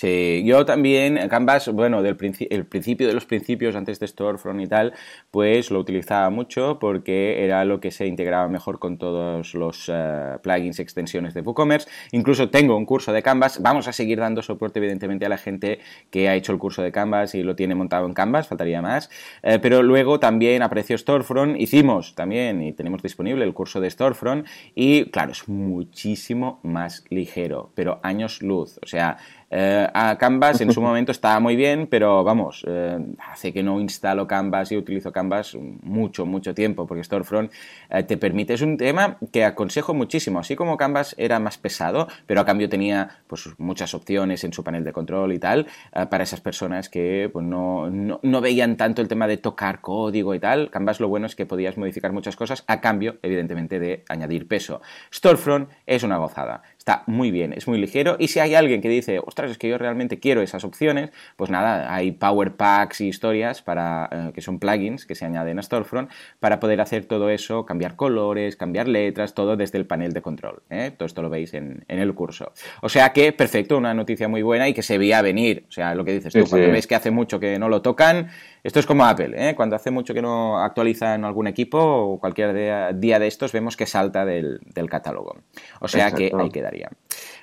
[0.00, 2.16] Sí, yo también, Canvas, bueno, del
[2.50, 4.92] el principio de los principios, antes de Storefront y tal,
[5.32, 10.40] pues lo utilizaba mucho porque era lo que se integraba mejor con todos los uh,
[10.40, 11.88] plugins, extensiones de WooCommerce.
[12.12, 13.60] Incluso tengo un curso de Canvas.
[13.60, 15.80] Vamos a seguir dando soporte, evidentemente, a la gente
[16.12, 19.10] que ha hecho el curso de Canvas y lo tiene montado en Canvas, faltaría más.
[19.42, 21.60] Eh, pero luego también apareció Storefront.
[21.60, 27.72] Hicimos también y tenemos disponible el curso de Storefront y, claro, es muchísimo más ligero,
[27.74, 28.78] pero años luz.
[28.80, 29.16] O sea,
[29.50, 32.98] eh, a Canvas en su momento estaba muy bien, pero vamos, eh,
[33.30, 37.50] hace que no instalo Canvas y utilizo Canvas mucho, mucho tiempo, porque Storefront
[37.88, 42.08] eh, te permite, es un tema que aconsejo muchísimo, así como Canvas era más pesado,
[42.26, 45.66] pero a cambio tenía pues, muchas opciones en su panel de control y tal,
[46.10, 50.34] para esas personas que pues, no, no, no veían tanto el tema de tocar código
[50.34, 54.04] y tal, Canvas lo bueno es que podías modificar muchas cosas a cambio, evidentemente, de
[54.08, 54.80] añadir peso.
[55.12, 58.16] Storefront es una gozada está muy bien, es muy ligero.
[58.18, 61.50] Y si hay alguien que dice, ostras, es que yo realmente quiero esas opciones, pues
[61.50, 65.62] nada, hay Power Packs y historias para, eh, que son plugins que se añaden a
[65.62, 70.22] Storefront para poder hacer todo eso, cambiar colores, cambiar letras, todo desde el panel de
[70.22, 70.62] control.
[70.70, 70.90] ¿eh?
[70.96, 72.52] Todo esto lo veis en, el curso.
[72.80, 75.66] O sea que, perfecto, una noticia muy buena y que se veía venir.
[75.68, 78.30] O sea, lo que dices tú, cuando ves que hace mucho que no lo tocan,
[78.62, 79.54] esto es como Apple, ¿eh?
[79.54, 83.86] cuando hace mucho que no actualizan algún equipo o cualquier día, de estos, vemos que
[83.86, 85.36] salta del, catálogo.
[85.80, 86.90] O sea que ahí quedaría.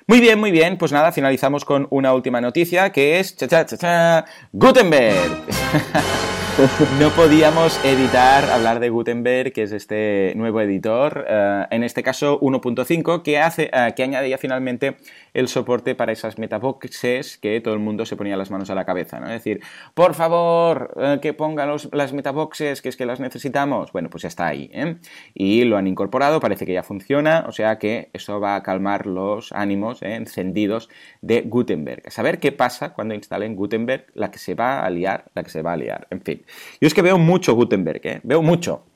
[0.06, 0.78] Muy bien, muy bien.
[0.78, 5.42] Pues nada, finalizamos con una última noticia que es cha cha cha cha Gutenberg.
[7.00, 12.40] no podíamos editar, hablar de Gutenberg, que es este nuevo editor, eh, en este caso
[12.40, 14.96] 1.5, que, hace, uh, que añade finalmente
[15.36, 18.86] el soporte para esas metaboxes que todo el mundo se ponía las manos a la
[18.86, 19.26] cabeza, ¿no?
[19.26, 19.60] Es decir,
[19.92, 23.92] por favor, uh, que pongan los, las metaboxes, que es que las necesitamos.
[23.92, 24.96] Bueno, pues ya está ahí, ¿eh?
[25.34, 29.06] Y lo han incorporado, parece que ya funciona, o sea que eso va a calmar
[29.06, 30.88] los ánimos encendidos
[31.20, 32.02] de Gutenberg.
[32.06, 35.50] A saber qué pasa cuando instalen Gutenberg, la que se va a liar, la que
[35.50, 36.42] se va a liar, en fin.
[36.80, 38.20] Yo es que veo mucho Gutenberg, ¿eh?
[38.22, 38.95] Veo mucho.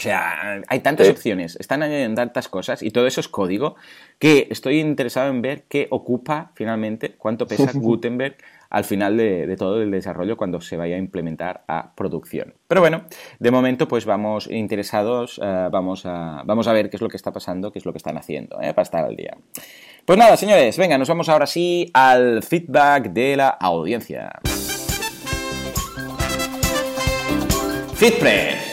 [0.00, 3.74] O sea, hay tantas opciones, están en tantas cosas y todo eso es código
[4.20, 8.36] que estoy interesado en ver qué ocupa finalmente, cuánto pesa Gutenberg
[8.70, 12.54] al final de, de, todo el desarrollo cuando se vaya a implementar a producción.
[12.68, 13.06] Pero bueno,
[13.40, 17.16] de momento pues vamos interesados, uh, vamos, a, vamos a ver qué es lo que
[17.16, 18.74] está pasando, qué es lo que están haciendo ¿eh?
[18.74, 19.36] para estar al día.
[20.04, 24.30] Pues nada, señores, venga, nos vamos ahora sí al feedback de la audiencia.
[27.96, 28.67] FitPress.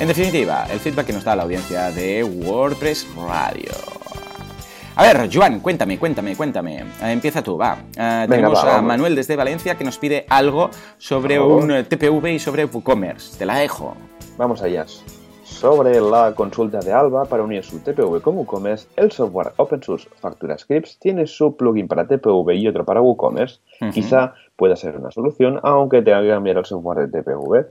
[0.00, 3.72] En definitiva, el feedback que nos da la audiencia de WordPress Radio.
[4.96, 6.84] A ver, Joan, cuéntame, cuéntame, cuéntame.
[7.00, 7.74] Uh, empieza tú, va.
[7.74, 12.32] Uh, Venga, tenemos va, a Manuel desde Valencia que nos pide algo sobre un TPV
[12.32, 13.38] y sobre WooCommerce.
[13.38, 13.96] Te la dejo.
[14.36, 14.84] Vamos allá.
[15.58, 20.08] Sobre la consulta de Alba para unir su TPV con WooCommerce, el software open source
[20.20, 23.58] FacturaScripts tiene su plugin para TPV y otro para WooCommerce.
[23.80, 23.92] Uh -huh.
[23.92, 27.66] Quizá pueda ser una solución, aunque tenga que cambiar el software de TPV.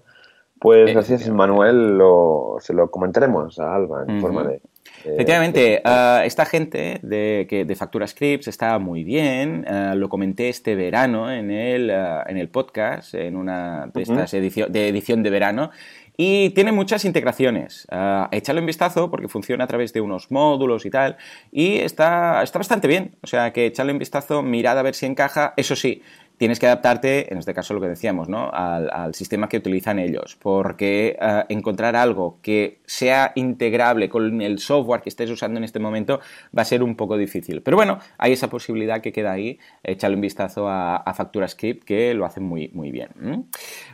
[0.60, 4.22] Pues gracias, Manuel, lo, se lo comentaremos a Alba en uh -huh.
[4.22, 4.60] forma de,
[5.06, 9.66] Efectivamente, uh, esta gente de, que, de Factura Scripts está muy bien.
[9.70, 14.34] Uh, lo comenté este verano en el, uh, en el podcast, en una de estas
[14.34, 15.72] edicio de edición de verano.
[16.20, 17.88] Y tiene muchas integraciones.
[17.92, 21.18] Uh, échale un vistazo porque funciona a través de unos módulos y tal.
[21.52, 23.16] Y está, está bastante bien.
[23.22, 25.54] O sea que echarle un vistazo, mirad a ver si encaja.
[25.58, 26.02] Eso sí,
[26.38, 28.50] tienes que adaptarte, en este caso lo que decíamos, ¿no?
[28.54, 35.02] al, sistema que utilizan ellos, porque uh, encontrar algo que sea integrable con el software
[35.02, 36.20] que estés usando en este momento
[36.56, 37.62] va a ser un poco difícil.
[37.62, 42.14] Pero bueno, hay esa posibilidad que queda ahí, échale un vistazo a, a FacturaScript que
[42.14, 43.10] lo hacen muy, muy bien.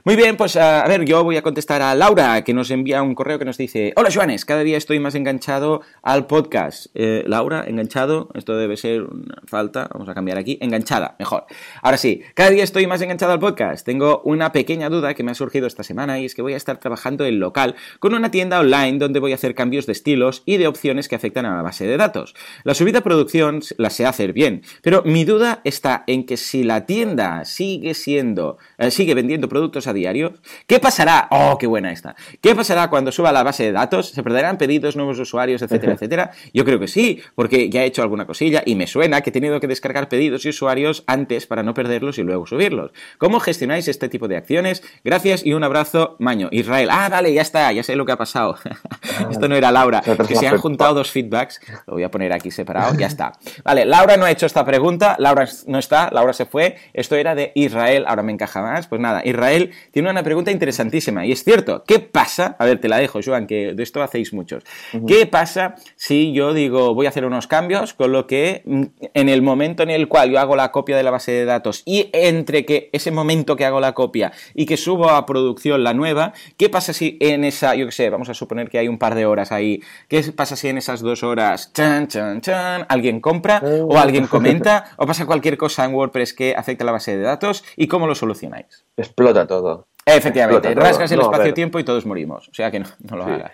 [0.03, 3.01] Muy bien, pues uh, a ver, yo voy a contestar a Laura, que nos envía
[3.01, 6.87] un correo que nos dice, hola Joanes, cada día estoy más enganchado al podcast.
[6.93, 11.45] Eh, Laura, enganchado, esto debe ser una falta, vamos a cambiar aquí, enganchada, mejor.
[11.81, 13.85] Ahora sí, cada día estoy más enganchado al podcast.
[13.85, 16.57] Tengo una pequeña duda que me ha surgido esta semana y es que voy a
[16.57, 20.41] estar trabajando en local con una tienda online donde voy a hacer cambios de estilos
[20.47, 22.33] y de opciones que afectan a la base de datos.
[22.63, 26.63] La subida a producción la sé hacer bien, pero mi duda está en que si
[26.63, 30.33] la tienda sigue siendo, eh, sigue vendiendo productos a diario,
[30.65, 31.27] ¿qué pasará?
[31.29, 32.15] Oh, qué buena esta.
[32.41, 34.09] ¿Qué pasará cuando suba la base de datos?
[34.09, 36.31] ¿Se perderán pedidos, nuevos usuarios, etcétera, etcétera?
[36.51, 39.33] Yo creo que sí, porque ya he hecho alguna cosilla y me suena que he
[39.33, 42.91] tenido que descargar pedidos y usuarios antes para no perderlos y luego subirlos.
[43.17, 44.83] ¿Cómo gestionáis este tipo de acciones?
[45.03, 46.49] Gracias y un abrazo, Maño.
[46.51, 46.89] Israel.
[46.91, 48.55] Ah, vale, ya está, ya sé lo que ha pasado.
[49.31, 50.01] Esto no era Laura.
[50.01, 51.59] Que se han juntado dos feedbacks.
[51.87, 53.33] Lo voy a poner aquí separado, ya está.
[53.63, 55.15] Vale, Laura no ha hecho esta pregunta.
[55.19, 56.77] Laura no está, Laura se fue.
[56.93, 58.87] Esto era de Israel, ahora me encaja más.
[58.87, 61.25] Pues nada, Israel tiene una pregunta interesantísima.
[61.25, 62.55] Y es cierto, ¿qué pasa?
[62.59, 64.63] A ver, te la dejo, Joan, que de esto hacéis muchos.
[64.93, 65.05] Uh -huh.
[65.07, 68.83] ¿Qué pasa si yo digo voy a hacer unos cambios, con lo que mm,
[69.13, 71.83] en el momento en el cual yo hago la copia de la base de datos
[71.85, 75.93] y entre que ese momento que hago la copia y que subo a producción la
[75.93, 78.97] nueva, ¿qué pasa si en esa, yo qué sé, vamos a suponer que hay un
[78.97, 83.19] par de horas ahí, ¿qué pasa si en esas dos horas, chan, chan, chan, alguien
[83.19, 87.17] compra o alguien comenta o pasa cualquier cosa en WordPress que afecta a la base
[87.17, 88.85] de datos y cómo lo solucionáis?
[88.95, 89.87] Explota todo.
[90.05, 91.19] Efectivamente, Explota rasgas todo.
[91.19, 92.49] el espacio-tiempo y todos morimos.
[92.49, 93.31] O sea que no, no lo sí.
[93.31, 93.51] hagas.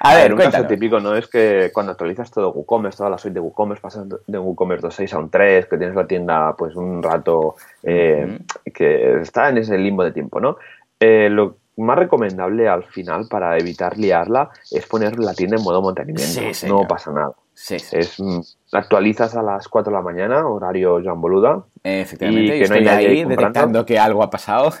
[0.00, 3.18] A, a ver, un caso típico no es que cuando actualizas todo WooCommerce, toda la
[3.18, 6.54] suite de WooCommerce, pasas de un WooCommerce 2.6 a un 3, que tienes la tienda
[6.56, 8.72] pues un rato eh, uh -huh.
[8.72, 10.56] que está en ese limbo de tiempo, ¿no?
[11.00, 15.82] Eh, lo más recomendable al final para evitar liarla es poner la tienda en modo
[15.82, 16.40] mantenimiento.
[16.52, 17.32] Sí, no pasa nada.
[17.52, 17.76] Sí.
[17.92, 18.40] Es, mm,
[18.72, 21.64] actualizas a las 4 de la mañana, horario Joan Boluda.
[21.88, 24.72] Efectivamente, y que no hay ahí detectando que algo ha pasado.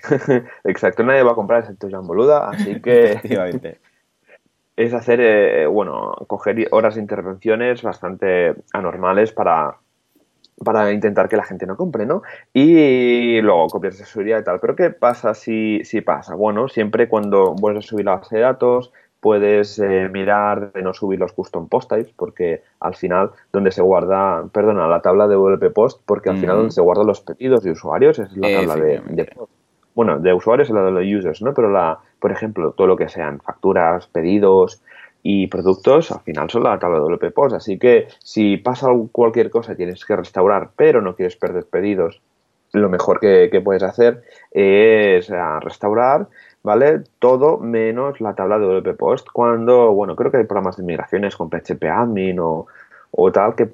[0.64, 3.12] Exacto, nadie va a comprar excepto Joan Boluda, así que...
[3.12, 3.78] Efectivamente.
[4.76, 9.76] es hacer, eh, bueno, coger horas de intervenciones bastante anormales para,
[10.64, 12.22] para intentar que la gente no compre, ¿no?
[12.52, 14.58] Y luego copiar asesoría y tal.
[14.58, 16.34] Pero ¿qué pasa si, si pasa?
[16.34, 18.92] Bueno, siempre cuando vuelves a subir la base de datos,
[19.24, 23.80] puedes eh, mirar de no subir los custom post types porque al final donde se
[23.80, 26.40] guarda, perdona, la tabla de WP post porque al mm.
[26.40, 29.32] final donde se guardan los pedidos de usuarios es la tabla de, de,
[29.94, 31.54] bueno, de usuarios es la de los users, ¿no?
[31.54, 34.82] Pero la, por ejemplo, todo lo que sean facturas, pedidos
[35.22, 37.56] y productos, al final son la tabla de WP Post.
[37.56, 42.20] Así que si pasa cualquier cosa tienes que restaurar, pero no quieres perder pedidos,
[42.74, 46.28] lo mejor que, puedes hacer es restaurar
[46.64, 47.02] ¿vale?
[47.20, 49.28] Todo menos la tabla de WP Post.
[49.32, 52.66] Cuando, bueno, creo que hay programas de migraciones con PHP Admin o,
[53.12, 53.70] o tal que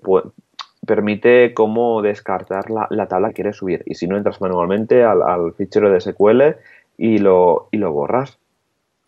[0.87, 3.83] permite cómo descartar la, tabla que quieres subir.
[3.87, 6.57] Y si no, entras manualmente al, fichero de SQL
[6.99, 8.39] y lo, y lo borras.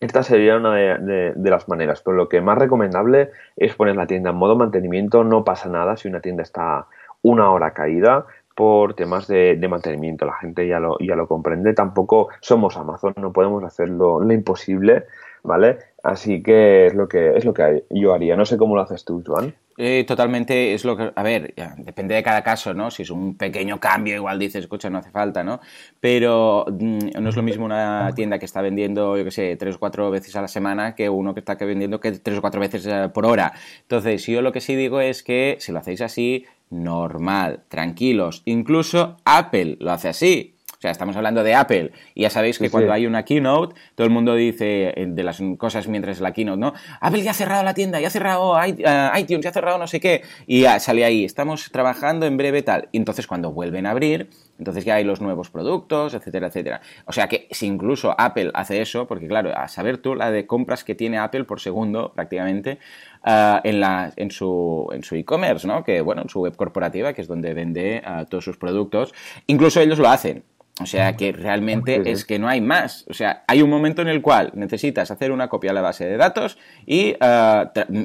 [0.00, 4.07] Esta sería una de, de, las maneras, pero lo que más recomendable es poner la
[4.07, 5.22] tienda en modo mantenimiento.
[5.22, 6.87] No pasa nada si una tienda está
[7.22, 10.26] una hora caída por temas de, mantenimiento.
[10.26, 11.74] La gente ya lo, ya lo comprende.
[11.74, 15.04] Tampoco somos Amazon, no podemos hacer lo, imposible,
[15.42, 15.78] ¿vale?
[16.02, 18.36] Así que es lo que es lo que yo haría.
[18.36, 19.54] No sé cómo lo haces tú, Joan.
[19.78, 21.12] Eh, totalmente es lo que.
[21.14, 22.90] A ver, depende de cada caso, ¿no?
[22.90, 25.60] Si es un pequeño cambio, igual dices, escucha, no hace falta, ¿no?
[26.00, 29.76] Pero mm, no es lo mismo una tienda que está vendiendo, yo qué sé, tres
[29.76, 32.60] o cuatro veces a la semana que uno que está vendiendo que tres o cuatro
[32.60, 33.52] veces eh, por hora.
[33.82, 38.42] Entonces, yo lo que sí digo es que si lo hacéis así, normal, tranquilos.
[38.44, 40.51] Incluso Apple lo hace así.
[40.83, 44.05] O sea, estamos hablando de Apple y ya sabéis que cuando hay una keynote, todo
[44.05, 46.75] el mundo dice eh, de las cosas mientras la keynote, ¿no?
[47.01, 48.75] Apple ya ha cerrado la tienda, ya ha cerrado eh,
[49.16, 50.23] iTunes, ya ha cerrado no sé qué.
[50.49, 52.88] Y ya sale ahí, estamos trabajando en breve tal.
[52.90, 56.81] Y entonces cuando vuelven a abrir, entonces ya hay los nuevos productos, etcétera, etcétera.
[57.07, 60.49] O sea que si incluso Apple hace eso, porque claro, a saber tú la de
[60.49, 62.79] compras que tiene Apple por segundo prácticamente
[63.23, 65.85] ah, en, la, en su en su e-commerce, ¿no?
[65.85, 69.14] Que bueno, en su web corporativa, que es donde vende ah, todos sus productos,
[69.47, 70.42] incluso ellos lo hacen.
[70.80, 73.04] O sea que realmente es que no hay más.
[73.11, 76.06] O sea, hay un momento en el cual necesitas hacer una copia de la base
[76.06, 76.56] de datos
[76.87, 77.64] y eh,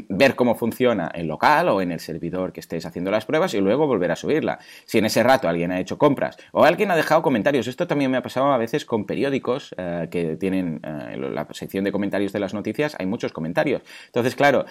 [0.09, 3.61] ver cómo funciona en local o en el servidor que estés haciendo las pruebas y
[3.61, 4.59] luego volver a subirla.
[4.85, 8.11] Si en ese rato alguien ha hecho compras o alguien ha dejado comentarios, esto también
[8.11, 11.93] me ha pasado a veces con periódicos eh, que tienen eh, en la sección de
[11.93, 13.81] comentarios de las noticias, hay muchos comentarios.
[14.07, 14.65] Entonces, claro,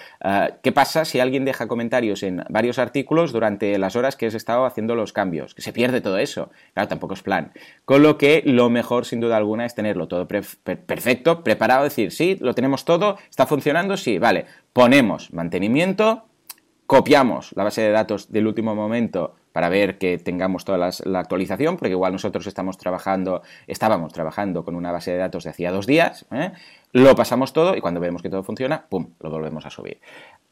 [0.63, 4.67] ¿qué pasa si alguien deja comentarios en varios artículos durante las horas que has estado
[4.67, 5.55] haciendo los cambios?
[5.55, 6.51] Que se pierde todo eso.
[6.75, 7.53] Claro, tampoco es plan.
[7.85, 12.37] Con lo que lo mejor, sin duda alguna, es tenerlo todo perfecto, preparado, decir, sí,
[12.41, 14.47] lo tenemos todo, está funcionando, sí, vale.
[14.73, 16.25] Ponemos mantenimiento,
[16.87, 21.79] copiamos la base de datos del último momento para ver que tengamos toda la actualización,
[21.79, 25.87] porque igual nosotros estamos trabajando, estábamos trabajando con una base de datos de hacía dos
[25.87, 26.53] días, ¿eh?
[26.93, 30.01] lo pasamos todo y cuando vemos que todo funciona, ¡pum!, lo volvemos a subir.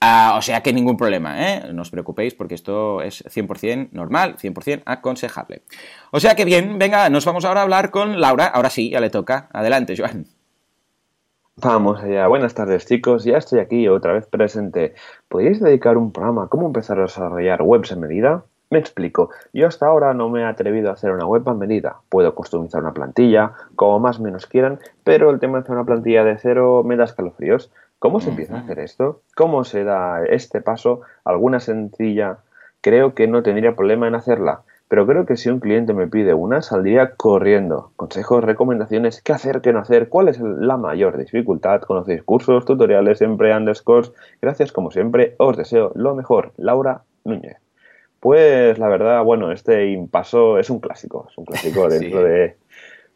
[0.07, 1.73] Ah, o sea que ningún problema, ¿eh?
[1.73, 5.63] No os preocupéis porque esto es 100% normal, 100% aconsejable.
[6.11, 8.45] O sea que bien, venga, nos vamos ahora a hablar con Laura.
[8.45, 9.49] Ahora sí, ya le toca.
[9.55, 10.27] Adelante, Joan.
[11.57, 12.27] Vamos allá.
[12.27, 13.25] Buenas tardes, chicos.
[13.25, 14.95] Ya estoy aquí otra vez presente.
[15.29, 18.45] ¿Podríais dedicar un programa a cómo empezar a desarrollar webs en medida?
[18.69, 19.31] Me explico.
[19.55, 22.01] Yo hasta ahora no me he atrevido a hacer una web a medida.
[22.11, 25.87] Puedo customizar una plantilla, como más o menos quieran, pero el tema de hacer una
[25.87, 27.71] plantilla de cero me da escalofríos.
[28.05, 29.23] ¿Cómo se empieza a hacer esto?
[29.35, 31.01] ¿Cómo se da este paso?
[31.25, 32.37] ¿Alguna sencilla?
[32.83, 36.35] Creo que no tendría problema en hacerla, pero creo que si un cliente me pide
[36.35, 37.93] una, saldría corriendo.
[37.97, 41.81] Consejos, recomendaciones, qué hacer, qué no hacer, cuál es la mayor dificultad.
[41.81, 44.13] Conocéis cursos, tutoriales, siempre underscores.
[44.43, 46.53] Gracias, como siempre, os deseo lo mejor.
[46.59, 47.57] Laura Núñez.
[48.21, 52.59] Pues la verdad, bueno, este impaso es un clásico, es un clásico dentro de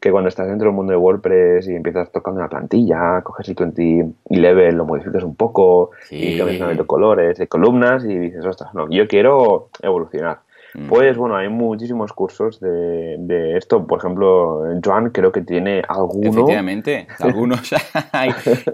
[0.01, 3.55] que cuando estás dentro del mundo de WordPress y empiezas tocando una plantilla, coges el
[3.55, 8.75] 20 level, lo modificas un poco y cambias de colores, de columnas y dices, ostras,
[8.75, 10.41] no, yo quiero evolucionar.
[10.75, 10.89] Mm.
[10.89, 13.87] Pues bueno, hay muchísimos cursos de, de, esto.
[13.87, 16.31] Por ejemplo, Joan creo que tiene alguno.
[16.31, 17.71] Efectivamente, algunos.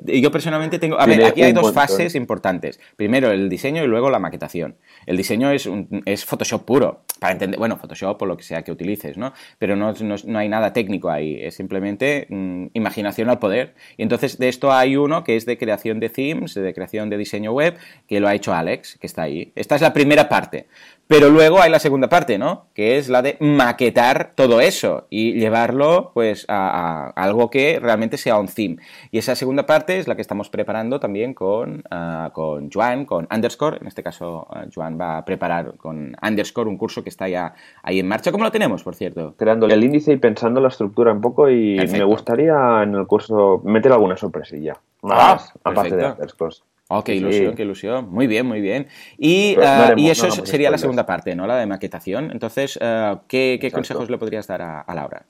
[0.05, 1.01] Yo personalmente tengo.
[1.01, 2.81] A ver, aquí hay dos fases importantes.
[2.97, 4.77] Primero el diseño y luego la maquetación.
[5.07, 7.03] El diseño es, un, es Photoshop puro.
[7.21, 9.33] Para entender, bueno, Photoshop o lo que sea que utilices, ¿no?
[9.59, 11.39] Pero no, no, hay nada técnico ahí.
[11.41, 13.75] Es simplemente mm, imaginación al poder.
[13.97, 17.17] Y entonces de esto hay uno que es de creación de themes, de creación de
[17.17, 17.77] diseño web,
[18.09, 19.53] que lo ha hecho Alex, que está ahí.
[19.55, 20.67] Esta es la primera parte.
[21.07, 22.67] Pero luego hay la segunda parte, ¿no?
[22.75, 28.39] Que es la de maquetar todo eso y llevarlo, pues, a, algo que realmente sea
[28.39, 28.77] un theme.
[29.11, 33.29] Y esa segunda parte es la que estamos preparando también con, uh, con Joan, con
[33.31, 33.79] Underscore.
[33.81, 37.55] En este caso, uh, Joan va a preparar con Underscore un curso que está ya
[37.83, 38.33] ahí en marcha.
[38.33, 39.35] ¿Cómo lo tenemos, por cierto?
[39.37, 43.61] Creando el índice y pensando la estructura un poco y me gustaría en el curso
[43.65, 44.75] meter alguna sorpresilla.
[45.03, 46.57] Ah, más, aparte de Underscore.
[46.89, 48.11] Oh, qué ilusión, qué ilusión.
[48.11, 48.89] Muy bien, muy bien.
[49.17, 51.47] Y, ah, eso sería la segunda parte, ¿no?
[51.47, 52.31] La de maquetación.
[52.31, 55.25] Entonces, ah, ¿qué, consejos le podrías dar a, Laura?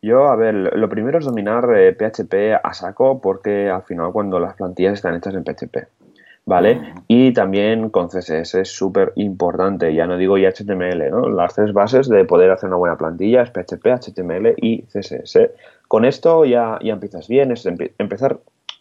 [0.00, 1.66] Yo, a ver, lo primero es dominar
[1.98, 5.88] PHP eh, a saco porque al final cuando las plantillas están hechas en PHP.
[6.48, 6.94] ¿vale?
[7.08, 11.28] Y también con CSS es súper importante, ya no digo ya HTML, ¿no?
[11.28, 15.50] Las tres bases de poder hacer una buena plantilla es PHP, HTML y CSS.
[15.88, 17.66] Con esto ya, ya empiezas bien, es
[17.98, 18.38] empezar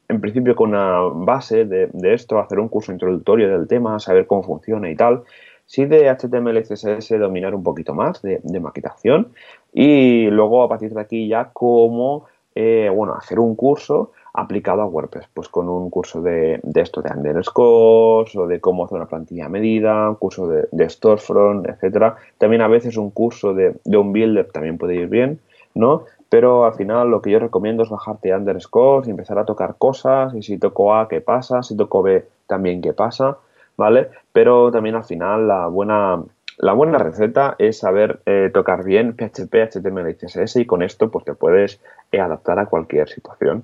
[0.09, 4.43] en principio con una base de, esto, hacer un curso introductorio del tema, saber cómo
[4.43, 5.23] funciona y tal.
[5.65, 9.33] Sí de HTML CSS dominar un poquito más de, maquetación
[9.73, 14.85] y luego a partir de aquí ya cómo, eh, bueno, hacer un curso aplicado a
[14.85, 19.47] WordPress, pues con un curso de, esto de underscores o de cómo hacer una plantilla
[19.47, 22.15] a medida, un curso de, de storefront, etcétera.
[22.37, 25.39] También a veces un curso de, de un builder también puede ir bien,
[25.73, 26.05] ¿no?
[26.29, 30.33] Pero al final lo que yo recomiendo es bajarte underscores y empezar a tocar cosas,
[30.35, 31.63] y si toco A, ¿qué pasa?
[31.63, 33.37] Si toco B, también ¿qué pasa?
[33.77, 34.09] ¿Vale?
[34.33, 36.23] Pero también al final la buena,
[36.57, 41.09] la buena receta es saber eh, tocar bien PHP, HTML y CSS y con esto
[41.11, 41.79] pues te puedes
[42.11, 43.63] eh, adaptar a cualquier situación.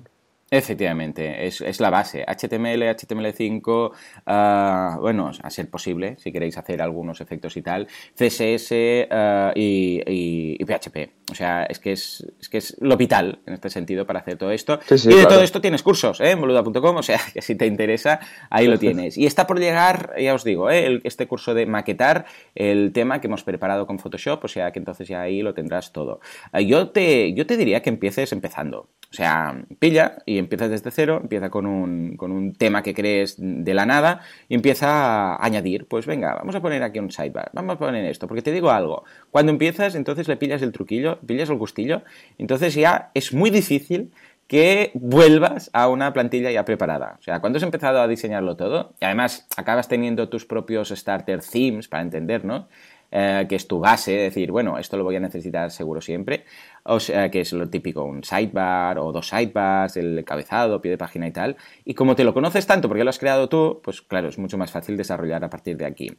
[0.50, 2.24] Efectivamente, es, la base.
[2.24, 3.92] HTML, HTML5,
[4.26, 10.64] ah, bueno, a ser posible, si queréis hacer algunos efectos y tal, CSS ah, y,
[10.64, 11.24] PHP.
[11.30, 14.50] O sea, es que es, que es lo vital en este sentido para hacer todo
[14.50, 14.78] esto.
[14.90, 16.32] y de todo esto tienes cursos ¿eh?
[16.32, 19.16] en boluda.com, o sea, que si te interesa, ahí lo tienes.
[19.16, 21.00] Y está por llegar, ya os digo, ¿eh?
[21.04, 25.08] este curso de maquetar el tema que hemos preparado con Photoshop, o sea, que entonces
[25.08, 26.20] ya ahí lo tendrás todo.
[26.52, 28.88] Ah, yo, te, yo te diría que empieces empezando.
[29.14, 33.36] O sea, pilla y empieza desde cero, empieza con un, con un tema que crees
[33.38, 37.48] de la nada y empieza a añadir, pues venga, vamos a poner aquí un sidebar,
[37.52, 41.20] vamos a poner esto, porque te digo algo, cuando empiezas entonces le pillas el truquillo,
[41.20, 42.02] pillas el gustillo,
[42.38, 44.10] entonces ya es muy difícil
[44.48, 47.16] que vuelvas a una plantilla ya preparada.
[47.20, 51.40] O sea, cuando has empezado a diseñarlo todo, y además acabas teniendo tus propios starter
[51.40, 52.66] themes para entender, ¿no?
[53.16, 56.46] Eh, que es tu base, decir, bueno, esto lo voy a necesitar seguro siempre,
[56.84, 60.98] o sea, que es lo típico, un sidebar o dos sidebars, el cabezado, pie de
[60.98, 61.56] página y tal.
[61.84, 64.58] Y como te lo conoces tanto porque lo has creado tú, pues claro, es mucho
[64.58, 66.10] más fácil desarrollar a partir de aquí.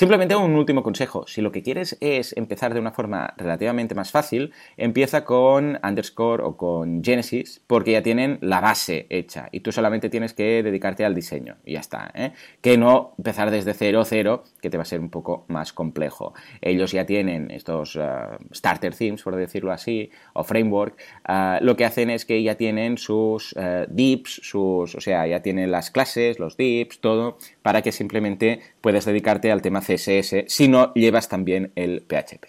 [0.00, 4.10] Simplemente un último consejo, si lo que quieres es empezar de una forma relativamente más
[4.10, 9.72] fácil, empieza con underscore o con Genesis porque ya tienen la base hecha y tú
[9.72, 12.10] solamente tienes que dedicarte al diseño y ya está.
[12.14, 12.32] ¿eh?
[12.62, 16.32] Que no empezar desde cero, cero, que te va a ser un poco más complejo.
[16.62, 21.84] Ellos ya tienen estos uh, starter themes, por decirlo así, o framework, ah, lo que
[21.84, 26.38] hacen es que ya tienen sus uh, dips, sus, o sea, ya tienen las clases,
[26.38, 31.72] los dips, todo, para que simplemente puedas dedicarte al tema CSS si no llevas también
[31.74, 32.46] el PHP.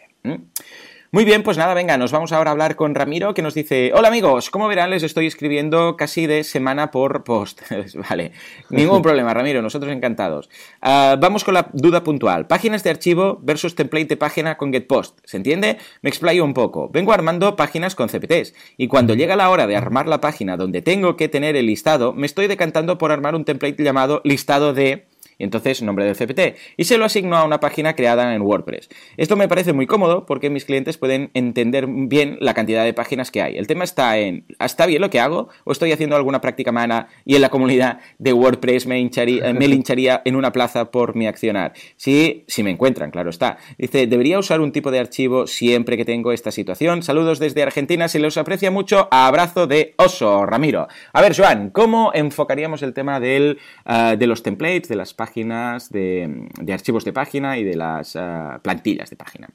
[1.14, 3.92] Muy bien, pues nada, venga, nos vamos ahora a hablar con Ramiro que nos dice,
[3.94, 7.64] hola amigos, como verán les estoy escribiendo casi de semana por post.
[8.10, 8.32] vale,
[8.70, 10.50] ningún problema, Ramiro, nosotros encantados.
[10.82, 12.48] Ah, vamos con la duda puntual.
[12.48, 15.20] Páginas de archivo versus template de página con GetPost.
[15.26, 15.80] ¿Se entiende?
[16.02, 16.88] Me explayo un poco.
[16.88, 20.82] Vengo armando páginas con CPTs y cuando llega la hora de armar la página donde
[20.82, 25.11] tengo que tener el listado, me estoy decantando por armar un template llamado listado de
[25.44, 28.90] entonces nombre del CPT, y se lo asigno a una página creada en WordPress.
[29.18, 33.32] Esto me parece muy cómodo porque mis clientes pueden entender bien la cantidad de páginas
[33.32, 33.58] que hay.
[33.58, 35.50] El tema está en, ¿está bien lo que hago?
[35.64, 39.68] ¿O estoy haciendo alguna práctica mala y en la comunidad de WordPress me, hincharía, me
[39.68, 41.74] lincharía en una plaza por mi accionar?
[41.98, 43.58] Sí, si me encuentran, claro está.
[43.78, 47.04] Dice, debería usar un tipo de archivo siempre que tengo esta situación.
[47.04, 49.08] Saludos desde Argentina, se los aprecia mucho.
[49.12, 50.88] Abrazo de oso, Ramiro.
[51.14, 55.31] A ver, Joan, ¿cómo enfocaríamos el tema del, ah, de los templates, de las páginas?
[55.32, 58.20] Páginas, de, archivos de página y de las eh,
[58.62, 59.48] plantillas de página.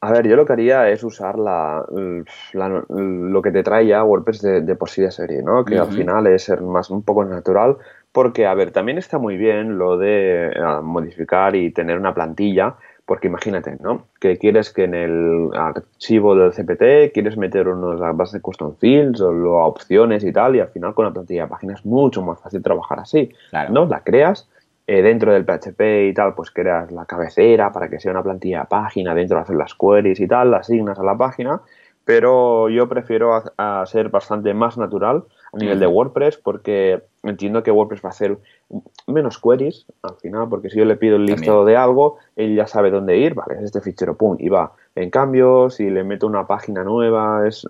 [0.00, 4.42] A ver, yo lo que haría es usar la, lo que te trae ya WordPress
[4.42, 5.64] de, por sí de serie, ¿no?
[5.64, 7.76] Que al final es ser más un poco natural,
[8.12, 12.76] porque, a ver, también está muy bien lo de eh, modificar y tener una plantilla,
[13.06, 14.06] porque imagínate, ¿no?
[14.20, 19.20] Que quieres que en el archivo del CPT quieres meter unas bases de custom fields
[19.20, 19.30] o
[19.64, 22.62] opciones y tal, y al final con la plantilla de página es mucho más fácil
[22.62, 23.30] trabajar así,
[23.70, 23.86] ¿no?
[23.86, 24.48] La creas
[24.86, 28.60] eh, dentro del PHP y tal, pues creas la cabecera para que sea una plantilla
[28.60, 31.62] de página, dentro de hacer las queries y tal, la asignas a la página,
[32.04, 37.70] pero yo prefiero a, ser bastante más natural a nivel de WordPress porque entiendo que
[37.70, 38.36] WordPress va a hacer
[39.06, 42.66] menos queries al final, porque si yo le pido el listado de algo, él ya
[42.66, 44.72] sabe dónde ir, vale, es este fichero, pum, y va.
[44.94, 47.66] En cambio, si le meto una página nueva, es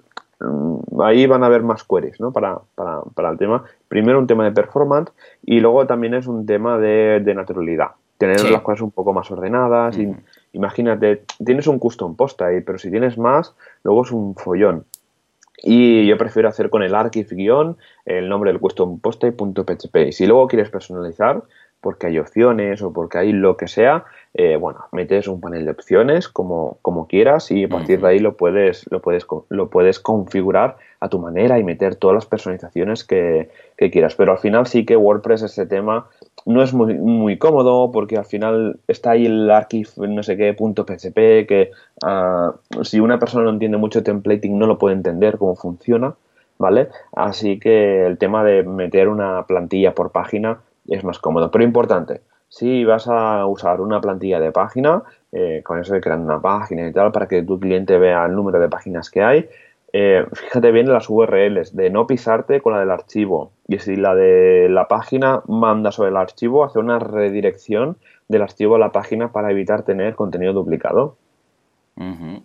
[1.02, 2.32] ahí van a haber más queries ¿no?
[2.32, 3.64] para, para, para, el tema.
[3.88, 5.12] Primero un tema de performance
[5.44, 7.92] y luego también es un tema de, naturalidad.
[8.18, 9.98] Tener las cosas un poco más ordenadas.
[9.98, 10.14] y,
[10.52, 14.84] imagínate, tienes un custom post ahí, pero si tienes más, luego es un follón.
[15.62, 19.64] Y yo prefiero hacer con el archive guion el nombre del custom post y punto
[19.64, 20.08] .php.
[20.08, 21.42] Y si luego quieres personalizar,
[21.84, 25.72] porque hay opciones o porque hay lo que sea, eh, bueno, metes un panel de
[25.72, 30.00] opciones como, como quieras y a partir de ahí lo puedes, lo, puedes, lo puedes
[30.00, 34.14] configurar a tu manera y meter todas las personalizaciones que, quieras.
[34.14, 36.08] Pero al final sí que WordPress ese tema
[36.46, 40.54] no es muy, muy cómodo porque al final está ahí el archive no sé qué
[40.54, 41.70] punto PHP que
[42.02, 46.14] ah, si una persona no entiende mucho templating no lo puede entender cómo funciona,
[46.56, 46.88] ¿vale?
[47.12, 52.22] Así que el tema de meter una plantilla por página es más cómodo, pero importante.
[52.48, 56.86] Si vas a usar una plantilla de página, eh, con eso de crear una página
[56.86, 59.48] y tal, para que tu cliente vea el número de páginas que hay,
[59.96, 63.52] eh, fíjate bien en las URLs, de no pisarte con la del archivo.
[63.68, 67.96] Y si la de la página manda sobre el archivo, hace una redirección
[68.28, 71.16] del archivo a la página para evitar tener contenido duplicado.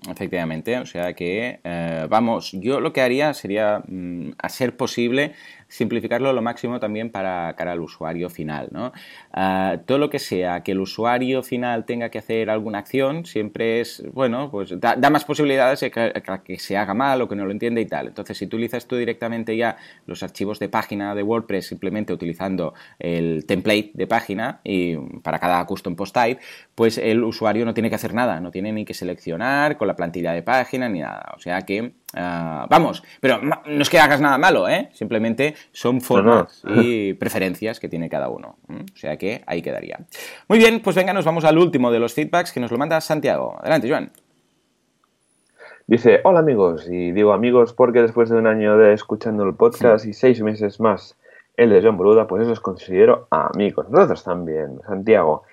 [0.08, 5.34] efectivamente, o sea que, eh, vamos, yo lo que haría sería, mm, a ser posible,
[5.70, 8.68] simplificarlo lo máximo también para cara al usuario final.
[8.72, 8.92] ¿no?
[9.32, 13.80] Ah, todo lo que sea que el usuario final tenga que hacer alguna acción siempre
[13.80, 17.52] es, bueno, pues da, más posibilidades de que, se haga mal o que no lo
[17.52, 18.08] entienda y tal.
[18.08, 23.46] Entonces, si utilizas tú directamente ya los archivos de página de WordPress simplemente utilizando el
[23.46, 26.42] template de página y para cada custom post type,
[26.74, 29.96] pues el usuario no tiene que hacer nada, no tiene ni que seleccionar con la
[29.96, 31.34] plantilla de página ni nada.
[31.36, 34.90] O sea que Ah, vamos, pero no es que hagas nada malo, ¿eh?
[34.94, 38.58] Simplemente son formas y preferencias que tiene cada uno.
[38.70, 40.00] O sea que ahí quedaría.
[40.48, 43.00] Muy bien, pues venga, nos vamos al último de los feedbacks que nos lo manda
[43.02, 43.58] Santiago.
[43.60, 44.12] Adelante, Joan.
[45.88, 50.06] Dice, hola amigos, y digo amigos porque después de un año de escuchando el podcast
[50.06, 51.18] y seis meses más
[51.58, 53.90] el de John Boluda, pues eso los considero amigos.
[53.90, 55.44] Nosotros también, Santiago.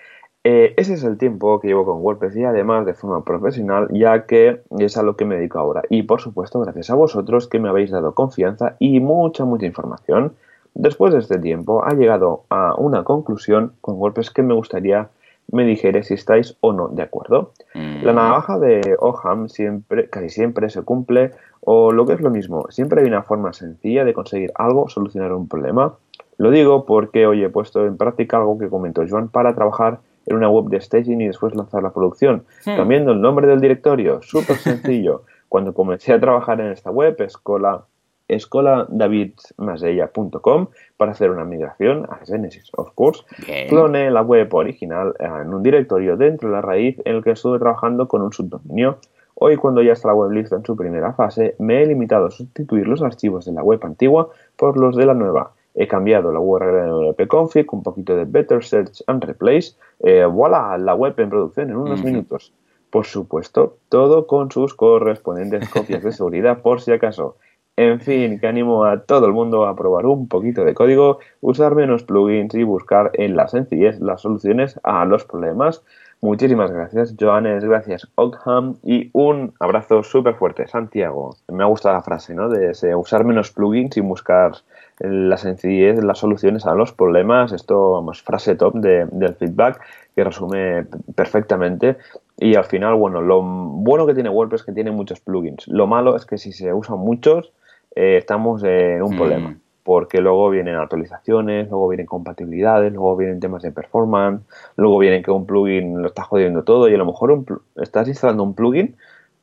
[0.49, 4.27] Eh, ese es el tiempo que llevo con WordPress y además de forma profesional, ya
[4.27, 5.83] que es a lo que me dedico ahora.
[5.91, 10.35] Y por supuesto, gracias a vosotros que me habéis dado confianza y mucha, mucha información.
[10.73, 15.09] Después de este tiempo, ha llegado a una conclusión con WordPress que me gustaría
[15.51, 17.51] me dijere si estáis o no de acuerdo.
[17.75, 18.15] La mm.
[18.17, 23.01] navaja de Oham siempre, casi siempre se cumple, o lo que es lo mismo, siempre
[23.01, 25.95] hay una forma sencilla de conseguir algo, solucionar un problema.
[26.39, 30.37] Lo digo porque hoy he puesto en práctica algo que comentó Joan para trabajar en
[30.37, 32.45] una web de staging y después lanzar la producción.
[32.65, 32.77] Hmm.
[32.77, 35.25] Cambiando el nombre del directorio, súper sencillo.
[35.49, 37.85] Cuando comencé a trabajar en esta web, escola,
[38.29, 40.67] escoladavidsmasella.com
[40.97, 43.23] para hacer una migración a Genesis, of course.
[43.69, 47.61] Cloné la web original en un directorio dentro de la raíz en el que estuve
[47.61, 48.99] trabajando con un subdominio.
[49.35, 52.31] Hoy, cuando ya está la web lista en su primera fase, me he limitado a
[52.31, 55.53] sustituir los archivos de la web antigua por los de la nueva.
[55.77, 59.77] He cambiado la URL en config, un poquito de Better Search and Replace.
[60.01, 62.53] Eh, voilà, la web en producción en unos minutos.
[62.91, 67.37] Por supuesto, todo con sus correspondientes copias de seguridad por si acaso.
[67.77, 71.75] En fin, que animo a todo el mundo a probar un poquito de código, usar
[71.75, 75.85] menos plugins y buscar en la sencillez las soluciones a los problemas.
[76.27, 81.37] Muchísimas gracias, Joanes, gracias, Ogham, y un abrazo súper fuerte, Santiago.
[81.47, 82.49] Me ha gustado la frase, ¿no?
[82.49, 84.57] De usar menos plugins y buscar
[84.99, 87.53] la sencillez, las soluciones a los problemas.
[87.53, 89.81] Esto, vamos, frase top del feedback
[90.17, 91.97] que resume perfectamente.
[92.39, 95.69] Y al final, bueno, lo bueno que tiene WordPress es que tiene muchos plugins.
[95.69, 97.53] Lo malo es que si se usan muchos,
[97.95, 99.17] eh, estamos en un mm.
[99.17, 99.57] problema.
[99.87, 104.43] Porque luego vienen actualizaciones, luego vienen compatibilidades, luego vienen temas de performance,
[104.77, 107.45] luego vienen que un plugin lo está jodiendo todo y a lo mejor
[107.77, 108.97] estás instalando un plugin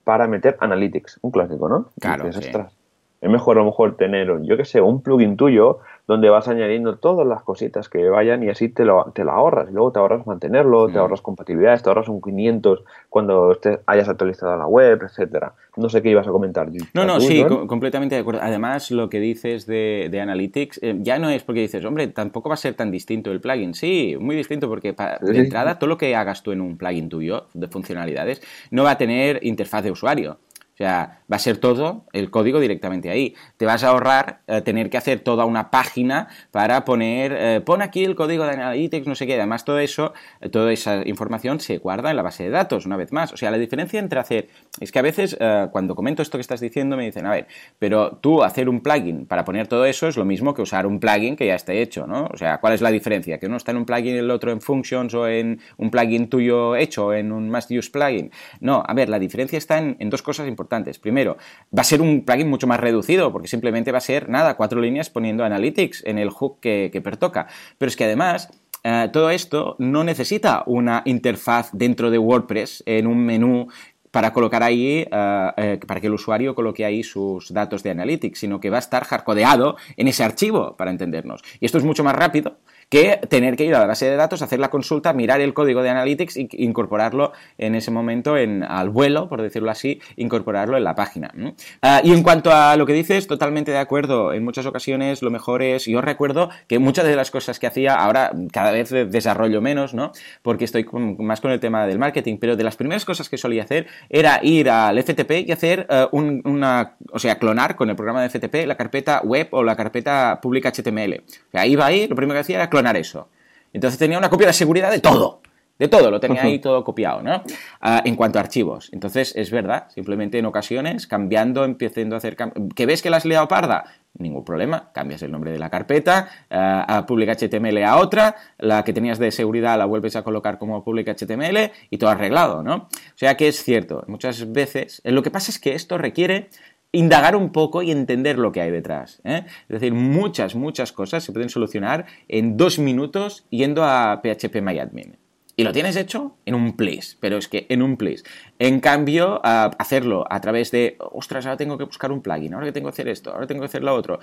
[0.04, 1.92] para meter Analytics, un clásico, ¿no?
[1.98, 2.26] Claro.
[2.28, 6.98] Es mejor a lo mejor tener, yo que sé, un plugin tuyo donde vas añadiendo
[6.98, 9.70] todas las cositas que vayan y así te lo, te lo ahorras.
[9.70, 10.98] Y luego te ahorras mantenerlo, te mm.
[10.98, 15.54] ahorras compatibilidades, te ahorras un 500 cuando hayas actualizado la web, etcétera.
[15.78, 16.70] No sé qué ibas a comentar.
[16.94, 18.42] No, no, sí, completamente de acuerdo.
[18.44, 22.50] Además, lo que dices de, de Analytics, eh, ya no es porque dices, hombre, tampoco
[22.50, 23.74] va a ser tan distinto el plugin.
[23.74, 27.48] Sí, muy distinto porque de entrada todo lo que hagas tú en un plugin tuyo
[27.54, 28.42] de funcionalidades
[28.72, 30.38] no va a tener interfaz de usuario.
[30.84, 33.36] O sea, va a ser todo el código directamente ahí.
[33.56, 37.82] Te vas a ahorrar eh, tener que hacer toda una página para poner, eh, pon
[37.82, 39.36] aquí el código de Analytics, no sé qué.
[39.36, 42.98] Además, todo eso, eh, toda esa información se guarda en la base de datos, una
[42.98, 43.32] vez más.
[43.32, 44.50] O sea, la diferencia entre hacer,
[44.82, 45.38] es que a veces
[45.72, 47.48] cuando comento esto que estás diciendo me dicen, a ver,
[47.80, 51.00] pero tú hacer un plugin para poner todo eso es lo mismo que usar un
[51.00, 52.28] plugin que ya esté hecho, ¿no?
[52.34, 53.38] O sea, ¿cuál es la diferencia?
[53.38, 56.28] Que uno está en un plugin y el otro en Functions o en un plugin
[56.30, 58.32] tuyo hecho, en un Must Use plugin.
[58.60, 61.38] No, a ver, la diferencia está en, en dos cosas importantes Primero,
[61.76, 64.82] va a ser un plugin mucho más reducido, porque simplemente va a ser, nada, cuatro
[64.82, 67.48] líneas poniendo Analytics en el hook que, pertoca.
[67.78, 68.50] Pero es que además,
[68.84, 73.68] eh, todo esto no necesita una interfaz dentro de WordPress en un menú
[74.12, 78.70] para colocar ahí, para que el usuario coloque ahí sus datos de Analytics, sino que
[78.70, 81.42] va a estar hardcodeado en ese archivo, para entendernos.
[81.60, 82.58] Y esto es mucho más rápido
[82.90, 85.84] que tener que ir a la base de datos, hacer la consulta, mirar el código
[85.84, 90.84] de Analytics e incorporarlo en ese momento en, al vuelo, por decirlo así, incorporarlo en
[90.84, 91.34] la página.
[91.82, 94.34] Ah, y en cuanto a lo que dices, totalmente de acuerdo.
[94.34, 97.96] En muchas ocasiones lo mejor es, yo recuerdo que muchas de las cosas que hacía,
[97.96, 100.12] ahora cada vez desarrollo menos, ¿no?
[100.42, 103.64] Porque estoy más con el tema del marketing, pero de las primeras cosas que solía
[103.64, 108.22] hacer era ir al FTP y hacer eh, una, o sea, clonar con el programa
[108.22, 111.24] de FTP la carpeta web o la carpeta pública HTML.
[111.24, 113.30] O sea, iba ahí, lo primero que hacía era clonar eso.
[113.72, 115.42] Entonces tenía una copia de seguridad de todo.
[115.80, 117.44] De todo, lo tenía ahí todo copiado, ¿no?
[117.82, 118.90] Ah, en cuanto a archivos.
[118.94, 122.38] Entonces, es verdad, simplemente en ocasiones, cambiando, empezando a hacer...
[122.76, 123.86] ¿Que ves que la has liado parda?
[124.16, 128.84] Ningún problema, cambias el nombre de la carpeta, ah, a public HTML a otra, la
[128.84, 132.76] que tenías de seguridad la vuelves a colocar como public HTML y todo arreglado, ¿no?
[132.76, 135.02] O sea que es cierto, muchas veces...
[135.04, 136.50] Lo que pasa es que esto requiere
[136.94, 139.20] indagar un poco y entender lo que hay detrás.
[139.26, 139.44] ¿eh?
[139.68, 145.18] Es decir, muchas, muchas cosas se pueden solucionar en dos minutos yendo a PHP MyAdmin.
[145.56, 148.24] Y lo tienes hecho en un please, pero es que en un please.
[148.58, 152.72] En cambio, hacerlo a través de, ostras, ahora tengo que buscar un plugin, ahora que
[152.72, 154.20] tengo que hacer esto, ahora tengo que hacer lo otro,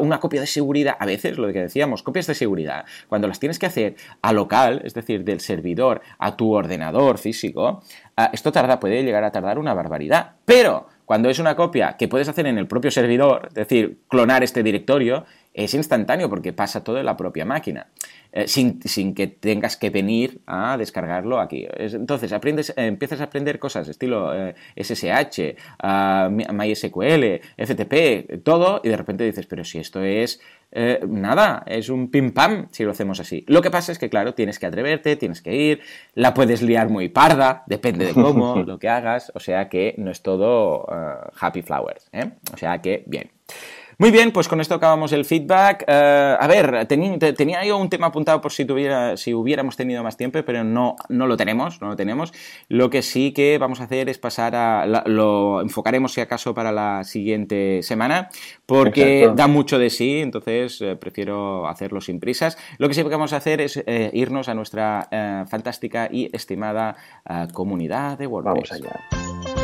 [0.00, 3.58] una copia de seguridad, a veces lo que decíamos, copias de seguridad, cuando las tienes
[3.58, 7.82] que hacer a local, es decir, del servidor a tu ordenador físico,
[8.32, 10.34] esto tarda, puede llegar a tardar una barbaridad.
[10.44, 14.44] Pero cuando es una copia que puedes hacer en el propio servidor, es decir, clonar
[14.44, 17.88] este directorio, es instantáneo porque pasa todo en la propia máquina,
[18.30, 18.78] eh, sin,
[19.12, 21.66] que tengas que venir a descargarlo aquí.
[21.76, 24.30] entonces, aprendes, empiezas a aprender cosas estilo
[24.76, 25.56] SSH, eh,
[26.52, 30.40] MySQL, FTP, todo, y de repente dices, pero si esto es
[30.72, 33.44] nada, es un pim pam si lo hacemos así.
[33.48, 35.80] Lo que pasa es que, claro, tienes que atreverte, tienes que ir,
[36.14, 40.10] la puedes liar muy parda, depende de cómo, lo que hagas, o sea que no
[40.10, 40.86] es todo
[41.38, 42.08] happy flowers,
[42.52, 43.30] o sea que bien.
[44.00, 45.84] Muy bien, pues con esto acabamos el feedback.
[45.86, 50.16] Eh, a ver, tenía yo un tema apuntado por si, tuviera, si hubiéramos tenido más
[50.16, 52.32] tiempo, pero no, no lo tenemos, no lo tenemos.
[52.68, 54.86] Lo que sí que vamos a hacer es pasar a...
[55.04, 58.30] lo enfocaremos si acaso para la siguiente semana,
[58.64, 62.56] porque da mucho de sí, entonces eh, prefiero hacerlo sin prisas.
[62.78, 66.96] Lo que sí que vamos a hacer es eh, irnos a nuestra fantástica y estimada
[67.52, 68.70] comunidad de WordPress.
[68.70, 69.59] Vamos allá.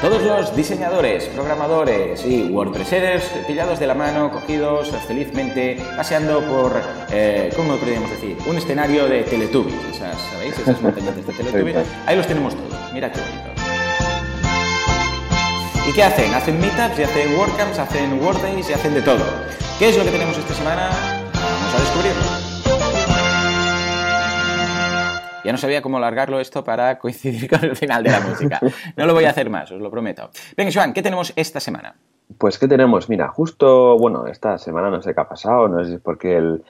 [0.00, 6.80] Todos los diseñadores, programadores y WordPressers pillados de la mano, cogidos felizmente, paseando por,
[7.10, 8.34] eh, ¿cómo podríamos decir?
[8.46, 10.58] Un escenario de Teletubbies, esas, ¿sabéis?
[10.58, 11.76] Esas montañas de Teletubbies.
[12.06, 13.50] Ahí los tenemos todos, mira qué bonito.
[15.86, 16.34] ¿Y qué hacen?
[16.34, 19.24] Hacen meetups y hacen WordCamps, hacen WordDays y hacen de todo.
[19.78, 20.88] ¿Qué es lo que tenemos esta semana?
[21.34, 22.39] Vamos a descubrirlo.
[25.44, 28.60] Ya no sabía cómo largarlo esto para coincidir con el final de la música.
[28.96, 30.30] No lo voy a hacer más, os lo prometo.
[30.56, 31.94] Venga, Joan, ¿qué tenemos esta semana?
[32.38, 33.08] Pues, ¿qué tenemos?
[33.08, 36.36] Mira, justo, bueno, esta semana no sé qué ha pasado, no sé si es porque
[36.36, 36.62] el,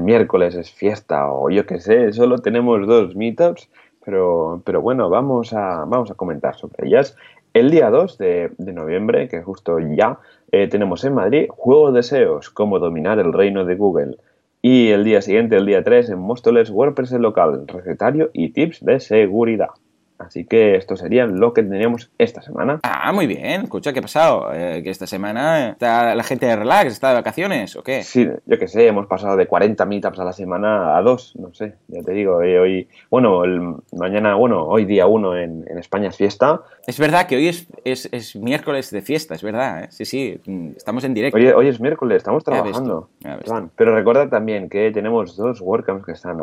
[0.00, 3.68] miércoles es fiesta o yo qué sé, solo tenemos dos meetups,
[4.04, 7.14] pero, pero bueno, vamos a, vamos a comentar sobre ellas.
[7.52, 10.18] El día 2 de, noviembre, que justo ya,
[10.52, 14.16] eh, tenemos en Madrid Juego de Deseos, cómo dominar el reino de Google.
[14.60, 19.00] Y el día siguiente, el día 3, en Móstoles, WordPress local, recetario y tips de
[19.00, 19.70] seguridad.
[20.18, 22.80] Así que esto sería lo que teníamos esta semana.
[22.82, 23.62] Ah, muy bien.
[23.62, 24.52] Escucha, ¿qué ha pasado?
[24.52, 28.02] Eh, que esta semana está la gente de relax, está de vacaciones, ¿o qué?
[28.02, 31.54] Sí, yo qué sé, hemos pasado de 40 meetups a la semana a dos, no
[31.54, 32.42] sé, ya te digo.
[32.42, 36.62] Eh, hoy, bueno, el, mañana, bueno, hoy día uno en, España es fiesta.
[36.88, 39.88] Es verdad que hoy es, es, miércoles de fiesta, es verdad, ¿eh?
[39.90, 40.40] Sí, sí,
[40.74, 41.36] estamos en directo.
[41.36, 43.10] Hoy, hoy es miércoles, estamos trabajando.
[43.76, 46.38] Pero recuerda también que tenemos dos WordCamps que están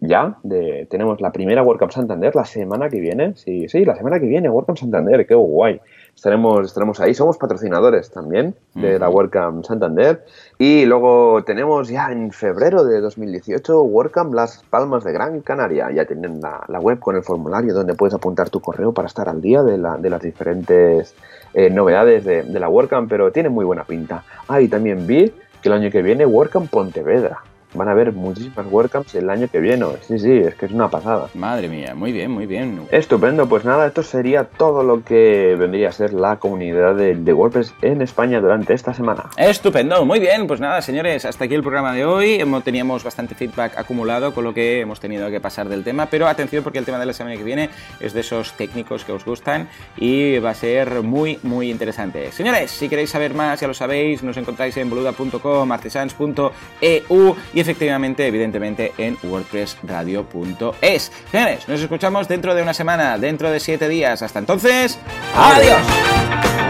[0.00, 0.38] ya.
[0.44, 4.26] De, tenemos la primera WordCamp Santander la semana que viene Sí, sí, la semana que
[4.26, 5.80] viene, WordCamp Santander, qué guay.
[6.20, 10.22] Estaremos, estaremos ahí, somos patrocinadores también de la WordCamp Santander.
[10.58, 15.90] Y luego tenemos ya en febrero de 2018 WordCamp Las Palmas de Gran Canaria.
[15.90, 19.40] Ya tienen la, web con el formulario donde puedes apuntar tu correo para estar al
[19.40, 21.14] día de, las diferentes
[21.54, 24.22] eh, novedades de, de la WordCamp, pero tiene muy buena pinta.
[24.46, 27.44] Ah, y también vi que el año que viene WordCamp Pontevedra
[27.74, 29.80] van a haber muchísimas WordCamps el año que viene.
[30.06, 31.28] Sí, sí, es que es una pasada.
[31.34, 32.86] Madre mía, muy bien, muy bien.
[32.90, 37.74] Estupendo, pues nada, esto sería todo lo que vendría a ser la comunidad de, WordPress
[37.82, 39.30] en España durante esta semana.
[39.36, 42.44] Estupendo, muy bien, pues nada, señores, hasta aquí el programa de hoy.
[42.64, 46.62] Teníamos bastante feedback acumulado con lo que hemos tenido que pasar del tema, pero atención
[46.62, 49.68] porque el tema de la semana que viene es de esos técnicos que os gustan
[49.96, 52.32] y va a ser muy, muy interesante.
[52.32, 57.62] Señores, si queréis saber más, ya lo sabéis, nos encontráis en boluda.com, artesans.eu y y
[57.62, 61.12] efectivamente, evidentemente, en wordpressradio.es.
[61.30, 64.22] Señores, nos escuchamos dentro de una semana, dentro de siete días.
[64.22, 64.98] Hasta entonces,
[65.36, 66.69] adiós.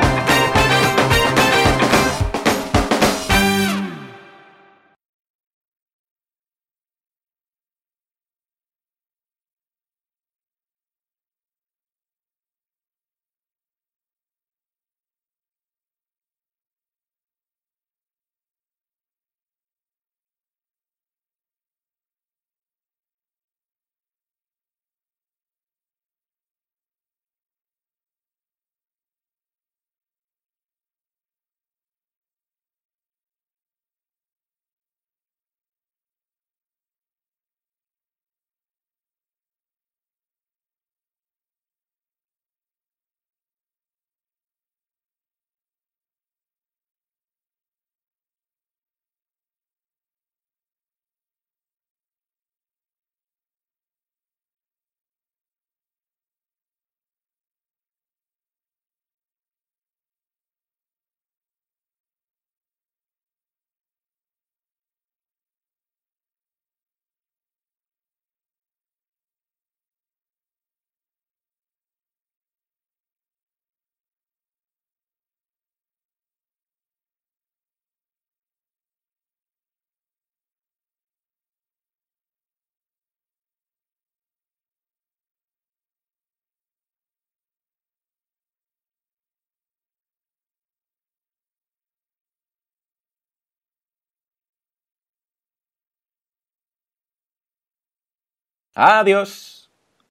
[98.74, 99.59] Adiós.